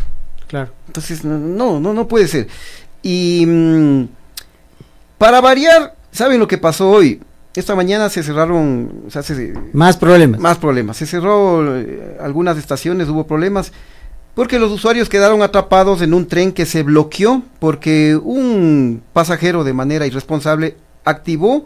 [0.47, 0.71] Claro.
[0.87, 2.47] Entonces, no, no, no, no puede ser.
[3.01, 4.03] Y mm,
[5.17, 7.21] para variar, ¿saben lo que pasó hoy?
[7.55, 10.39] Esta mañana se cerraron, o sea, se- Más problemas.
[10.39, 10.97] más problemas.
[10.97, 13.71] Se cerró eh, algunas estaciones, hubo problemas,
[14.33, 19.73] porque los usuarios quedaron atrapados en un tren que se bloqueó porque un pasajero de
[19.73, 20.75] manera irresponsable
[21.05, 21.65] activó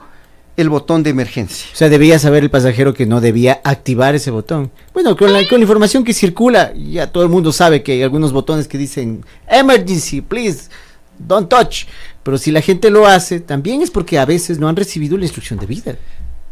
[0.57, 1.67] el botón de emergencia.
[1.71, 4.71] O sea, debía saber el pasajero que no debía activar ese botón.
[4.93, 8.01] Bueno, con la, con la información que circula, ya todo el mundo sabe que hay
[8.03, 10.67] algunos botones que dicen emergency, please,
[11.19, 11.85] don't touch.
[12.27, 15.23] Pero si la gente lo hace, también es porque a veces no han recibido la
[15.23, 15.95] instrucción debida.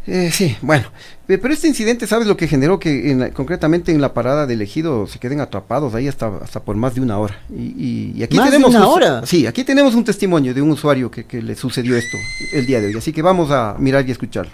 [0.06, 0.84] Eh, sí, bueno,
[1.28, 2.78] eh, pero este incidente, ¿sabes lo que generó?
[2.78, 6.60] Que en la- concretamente en la parada del ejido se queden atrapados ahí hasta, hasta
[6.60, 7.38] por más de una hora.
[7.54, 9.26] Y, y- y aquí ¿Más de tenemos una un- hora?
[9.26, 12.16] Sí, aquí tenemos un testimonio de un usuario que, que le sucedió esto
[12.54, 12.94] el día de hoy.
[12.96, 14.52] Así que vamos a mirar y escucharlo.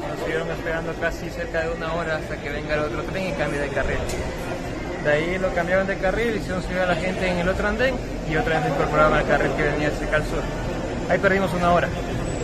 [0.00, 3.32] Nos estuvieron esperando casi cerca de una hora hasta que venga el otro tren y
[3.32, 3.98] cambie de carril.
[5.04, 7.94] De ahí lo cambiaron de carril, hicieron subir a la gente en el otro andén
[8.30, 10.42] y otra vez lo incorporaron al carril que venía hacia el sur.
[11.08, 11.88] Ahí perdimos una hora.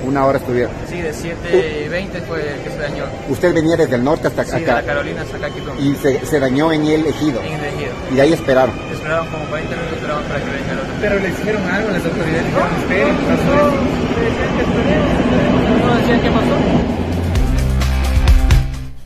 [0.07, 0.70] Una hora estuvieron.
[0.88, 3.04] Sí, de 7.20 fue que se dañó.
[3.28, 5.74] Usted venía desde el norte hasta Sí, de acá la Carolina hasta acá, Quito.
[5.80, 7.40] y se, se dañó en el ejido.
[7.42, 7.90] En el ejido.
[8.11, 8.74] Y de ahí esperaron.
[8.92, 10.92] Esperaban como 40 minutos esperaban para que venga el otro.
[11.00, 13.80] Pero le dijeron algo a las autoridades, dijeron, esperen, pasó No, esto.
[14.20, 16.57] decían que esperemos, no decían qué pasó.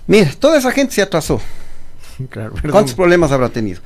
[0.06, 1.40] Mira, toda esa gente se atrasó.
[2.30, 3.80] Claro, ¿Cuántos problemas habrá tenido?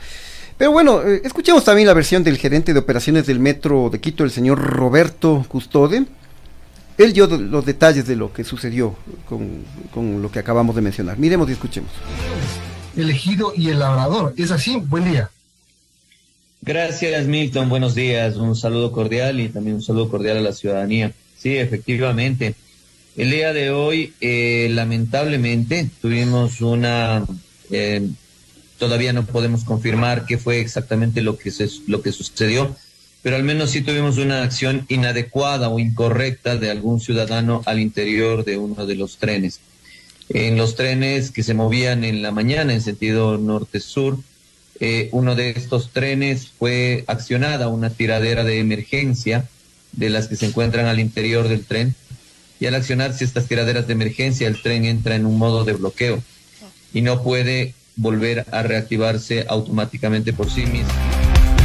[0.57, 4.24] Pero bueno, eh, escuchemos también la versión del gerente de operaciones del metro de Quito,
[4.24, 6.05] el señor Roberto Custode,
[6.97, 8.97] él dio los detalles de lo que sucedió
[9.28, 11.18] con, con lo que acabamos de mencionar.
[11.18, 11.91] Miremos y escuchemos.
[12.97, 14.76] Elegido y el labrador, ¿es así?
[14.76, 15.30] Buen día.
[16.62, 17.68] Gracias, Milton.
[17.68, 18.37] Buenos días.
[18.37, 21.12] Un saludo cordial y también un saludo cordial a la ciudadanía.
[21.37, 22.55] Sí, efectivamente.
[23.16, 27.22] El día de hoy, eh, lamentablemente, tuvimos una.
[27.70, 28.09] Eh,
[28.85, 32.76] todavía no podemos confirmar qué fue exactamente lo que, se, lo que sucedió,
[33.22, 38.45] pero al menos sí tuvimos una acción inadecuada o incorrecta de algún ciudadano al interior
[38.45, 39.61] de uno de los trenes.
[40.28, 44.18] En los trenes que se movían en la mañana en sentido norte-sur,
[44.80, 49.49] eh, uno de estos trenes fue accionada una tiradera de emergencia
[49.93, 51.95] de las que se encuentran al interior del tren.
[52.61, 56.22] Y al accionarse estas tiraderas de emergencia, el tren entra en un modo de bloqueo
[56.93, 60.89] y no puede volver a reactivarse automáticamente por sí mismo.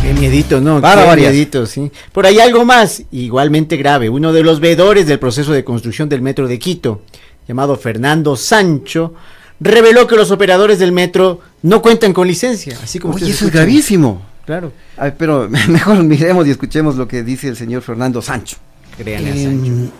[0.01, 0.79] Qué miedito, ¿no?
[0.81, 1.91] Para Qué miedito, sí.
[2.13, 4.09] Por ahí algo más, igualmente grave.
[4.09, 7.01] Uno de los veedores del proceso de construcción del metro de Quito,
[7.47, 9.13] llamado Fernando Sancho,
[9.59, 12.77] reveló que los operadores del metro no cuentan con licencia.
[12.81, 14.21] Así como Oye, eso es gravísimo.
[14.45, 14.71] Claro.
[14.97, 18.57] Ay, pero mejor miremos y escuchemos lo que dice el señor Fernando Sancho.
[18.97, 19.91] Créanle a Em, Sancho.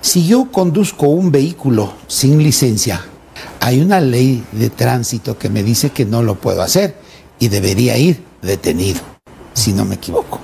[0.00, 3.02] Si yo conduzco un vehículo sin licencia,
[3.60, 6.94] hay una ley de tránsito que me dice que no lo puedo hacer
[7.38, 9.00] y debería ir detenido,
[9.54, 10.40] si no me equivoco.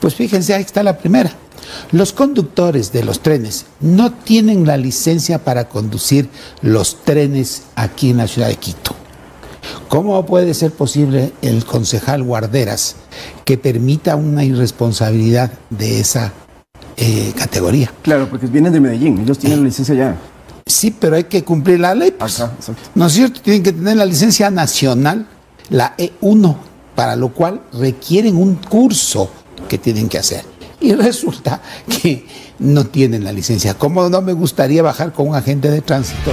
[0.00, 1.32] Pues fíjense, ahí está la primera.
[1.92, 6.28] Los conductores de los trenes no tienen la licencia para conducir
[6.62, 8.94] los trenes aquí en la ciudad de Quito.
[9.88, 12.96] ¿Cómo puede ser posible el concejal Guarderas
[13.44, 16.32] que permita una irresponsabilidad de esa
[16.96, 17.92] eh, categoría?
[18.02, 20.16] Claro, porque vienen de Medellín, ellos tienen la licencia ya.
[20.68, 22.12] Sí, pero hay que cumplir la ley.
[22.12, 22.42] pues.
[22.94, 23.40] ¿No es cierto?
[23.40, 25.26] Tienen que tener la licencia nacional,
[25.70, 26.56] la E1,
[26.94, 29.30] para lo cual requieren un curso
[29.68, 30.44] que tienen que hacer.
[30.80, 32.26] Y resulta que
[32.58, 33.74] no tienen la licencia.
[33.74, 36.32] ¿Cómo no me gustaría bajar con un agente de tránsito?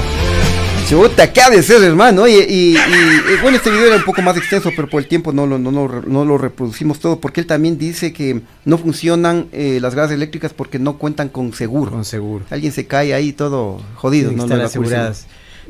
[0.87, 2.23] Chuta, ¿qué ha de ser, hermano?
[2.23, 5.07] Oye, y, y- y, bueno, este video era un poco más extenso, pero por el
[5.07, 8.77] tiempo no lo, no, lo- no lo reproducimos todo, porque él también dice que no
[8.77, 11.89] funcionan eh, las gradas eléctricas porque no cuentan con seguro.
[11.91, 12.45] Con seguro.
[12.51, 14.65] Alguien se cae ahí todo jodido, no, no culpa.
[14.65, 15.25] aseguradas.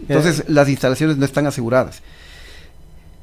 [0.09, 2.01] Entonces, las instalaciones no están aseguradas.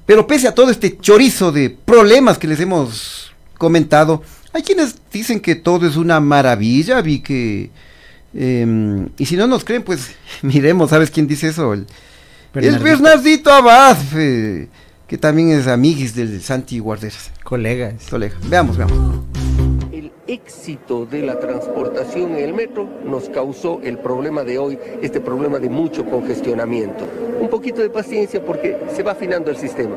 [0.06, 4.22] Pero pese a todo este chorizo de problemas que les hemos comentado,
[4.54, 7.70] hay quienes dicen que todo es una maravilla, vi que...
[8.34, 11.72] em, y si no nos creen, pues miremos, ¿sabes quién dice eso?
[11.72, 11.86] El, el
[12.54, 12.84] Bernardito.
[12.84, 14.68] Bernardito Abad, eh,
[15.06, 17.30] que también es amiguis del Santi Guarderas.
[17.44, 18.06] Colegas.
[18.08, 18.34] Colega.
[18.48, 19.24] Veamos, veamos.
[19.90, 25.20] El éxito de la transportación en el metro nos causó el problema de hoy, este
[25.20, 27.06] problema de mucho congestionamiento.
[27.40, 29.96] Un poquito de paciencia porque se va afinando el sistema.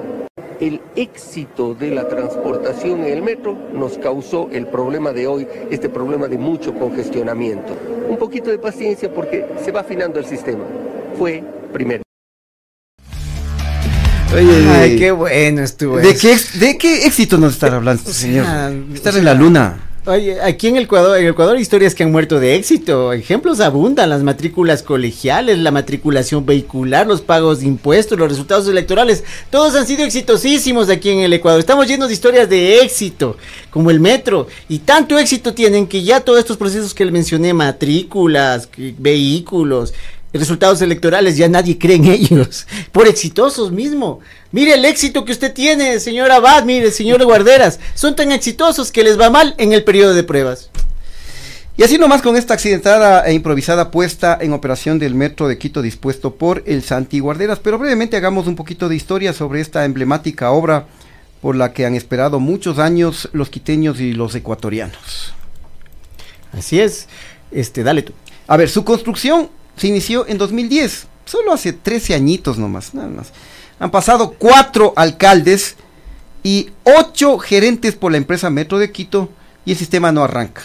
[0.62, 5.90] El éxito de la transportación en el metro nos causó el problema de hoy, este
[5.90, 7.76] problema de mucho congestionamiento.
[8.08, 10.64] Un poquito de paciencia porque se va afinando el sistema.
[11.18, 11.44] Fue
[11.74, 12.04] primero.
[14.34, 16.28] Oye, Ay, qué bueno estuvo ¿De eso.
[16.28, 18.46] qué, ¿De qué éxito nos estará hablando este señor?
[18.46, 19.78] sea, Estar o en la luna.
[20.08, 23.12] Oye, aquí en el Ecuador, en Ecuador hay historias que han muerto de éxito.
[23.12, 29.24] Ejemplos abundan, las matrículas colegiales, la matriculación vehicular, los pagos de impuestos, los resultados electorales.
[29.50, 31.60] Todos han sido exitosísimos aquí en el Ecuador.
[31.60, 33.36] Estamos llenos de historias de éxito,
[33.72, 34.46] como el metro.
[34.70, 39.92] Y tanto éxito tienen que ya todos estos procesos que le mencioné, matrículas, vehículos,
[40.40, 42.68] resultados electorales, ya nadie cree en ellos.
[42.92, 44.20] Por exitosos mismo.
[44.52, 47.80] Mire el éxito que usted tiene, señor Abad, mire, señor Guarderas.
[47.94, 50.70] Son tan exitosos que les va mal en el periodo de pruebas.
[51.78, 55.82] Y así nomás con esta accidentada e improvisada puesta en operación del metro de Quito
[55.82, 57.60] dispuesto por el Santi Guarderas.
[57.60, 60.88] Pero brevemente hagamos un poquito de historia sobre esta emblemática obra
[61.42, 65.34] por la que han esperado muchos años los quiteños y los ecuatorianos.
[66.54, 67.08] Así es.
[67.52, 68.14] Este, dale tú.
[68.48, 73.32] A ver, su construcción se inició en 2010, solo hace 13 añitos nomás, nada más.
[73.80, 75.76] Han pasado cuatro alcaldes
[76.44, 79.30] y ocho gerentes por la empresa Metro de Quito
[79.66, 80.64] y el sistema no arranca.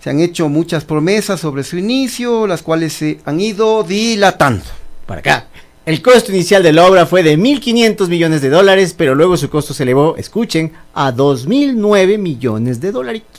[0.00, 4.64] Se han hecho muchas promesas sobre su inicio, las cuales se han ido dilatando.
[5.06, 5.46] Para acá.
[5.86, 9.50] El costo inicial de la obra fue de 1.500 millones de dólares, pero luego su
[9.50, 13.33] costo se elevó, escuchen, a 2.009 millones de dolaritos.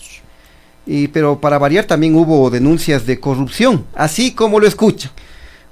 [0.86, 5.12] Y, pero para variar también hubo denuncias de corrupción, así como lo escucha.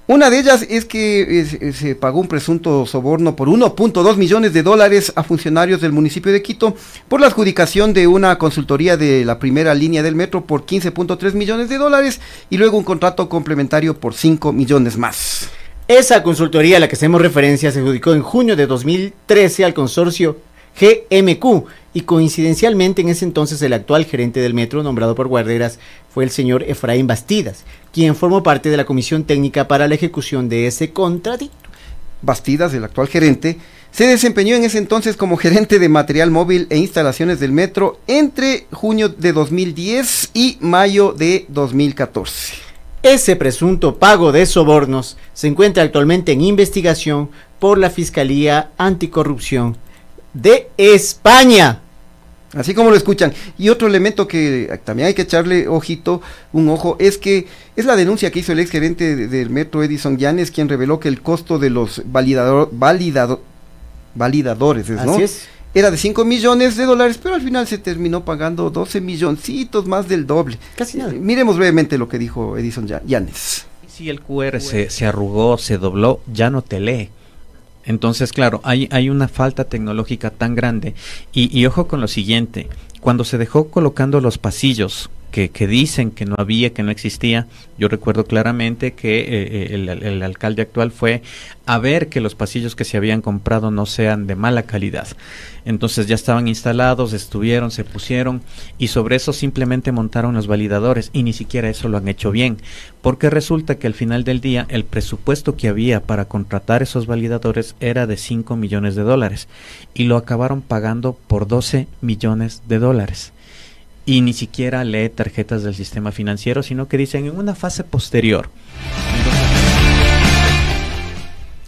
[0.06, 4.62] Una de ellas es que eh, se- pagó un presunto soborno por 1.2 millones de
[4.62, 6.76] dólares a funcionarios del municipio de Quito
[7.08, 11.70] por la adjudicación de una consultoría de la primera línea del metro por 15.3 millones
[11.70, 15.48] de dólares y luego un contrato complementario por 5 millones más.
[15.88, 20.38] Esa consultoría a la que hacemos referencia se adjudicó en junio de 2013 al consorcio
[20.82, 25.80] GMQ y coincidencialmente en ese entonces el actual gerente del metro nombrado por Guarderas
[26.14, 30.50] fue el señor Efraín Bastidas, quien formó parte de la comisión técnica para la ejecución
[30.50, 31.70] de ese contradicto.
[32.22, 33.58] Bastidas, el actual gerente,
[33.92, 38.66] se desempeñó en ese entonces como gerente de material móvil e instalaciones del metro entre
[38.72, 42.56] junio de 2010 y mayo de 2014.
[43.04, 47.30] Ese presunto pago de sobornos se encuentra actualmente en investigación
[47.60, 49.78] por la Fiscalía Anticorrupción
[50.34, 51.83] de España.
[52.56, 53.34] Así como lo escuchan.
[53.58, 57.96] Y otro elemento que también hay que echarle ojito, un ojo, es que es la
[57.96, 61.60] denuncia que hizo el ex gerente del metro Edison Llanes, quien reveló que el costo
[61.60, 63.42] de los validador, validado,
[64.16, 65.14] validadores, ¿no?
[65.14, 65.48] Así es.
[65.76, 70.08] Era de 5 millones de dólares, pero al final se terminó pagando 12 milloncitos, más
[70.08, 70.60] del doble.
[70.76, 71.12] Casi nada.
[71.14, 73.66] Miremos brevemente lo que dijo Edison Llanes.
[73.88, 77.10] Si el QR se, se arrugó, se dobló, ya no te lee.
[77.86, 80.94] Entonces, claro, hay, hay una falta tecnológica tan grande.
[81.32, 82.70] Y, y ojo con lo siguiente,
[83.02, 87.48] cuando se dejó colocando los pasillos que, dicen que no había, que no existía.
[87.80, 91.24] Yo recuerdo claramente que eh, el, el, alcalde actual fue
[91.66, 95.08] a ver que los pasillos que se habían comprado no sean de mala calidad.
[95.66, 98.44] Entonces ya estaban instalados, estuvieron, se pusieron
[98.78, 102.58] y sobre eso simplemente montaron los validadores y ni siquiera eso lo han hecho bien.
[103.02, 107.76] Porque resulta que al final del día el presupuesto que había para contratar esos validadores
[107.80, 109.48] era de 5 millones de dólares
[109.96, 113.33] y lo acabaron pagando por 12 millones de dólares
[114.06, 118.50] y ni siquiera lee tarjetas del sistema financiero, sino que dicen en una fase posterior.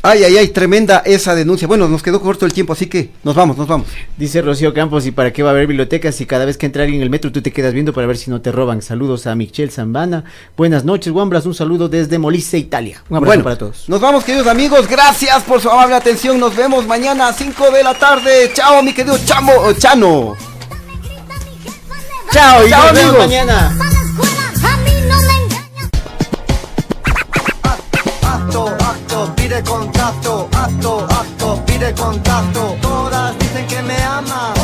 [0.08, 1.68] Ay, ay, ay, tremenda esa denuncia.
[1.68, 3.88] Bueno, nos quedó corto el tiempo, así que nos vamos, nos vamos.
[4.18, 6.84] Dice Rocío Campos, ¿y para qué va a haber bibliotecas si cada vez que entra
[6.84, 8.84] alguien en el metro tú te quedas viendo para ver si no te roban?
[8.84, 10.24] Saludos a Michelle Zambana.
[10.56, 13.02] Buenas noches, Wambras, un saludo desde Molise, Italia.
[13.10, 13.90] Un abrazo bueno, para todos.
[13.90, 14.88] Nos vamos, queridos amigos.
[14.88, 16.40] Gracias por su amable atención.
[16.40, 18.52] Nos vemos mañana a 5 de la tarde.
[18.54, 20.55] Chao, mi querido Chamo, Chano.
[22.36, 23.72] Chao, y Chao, mañana.
[29.66, 32.76] Contacto, acto, acto, pide contacto.
[33.88, 34.55] Me.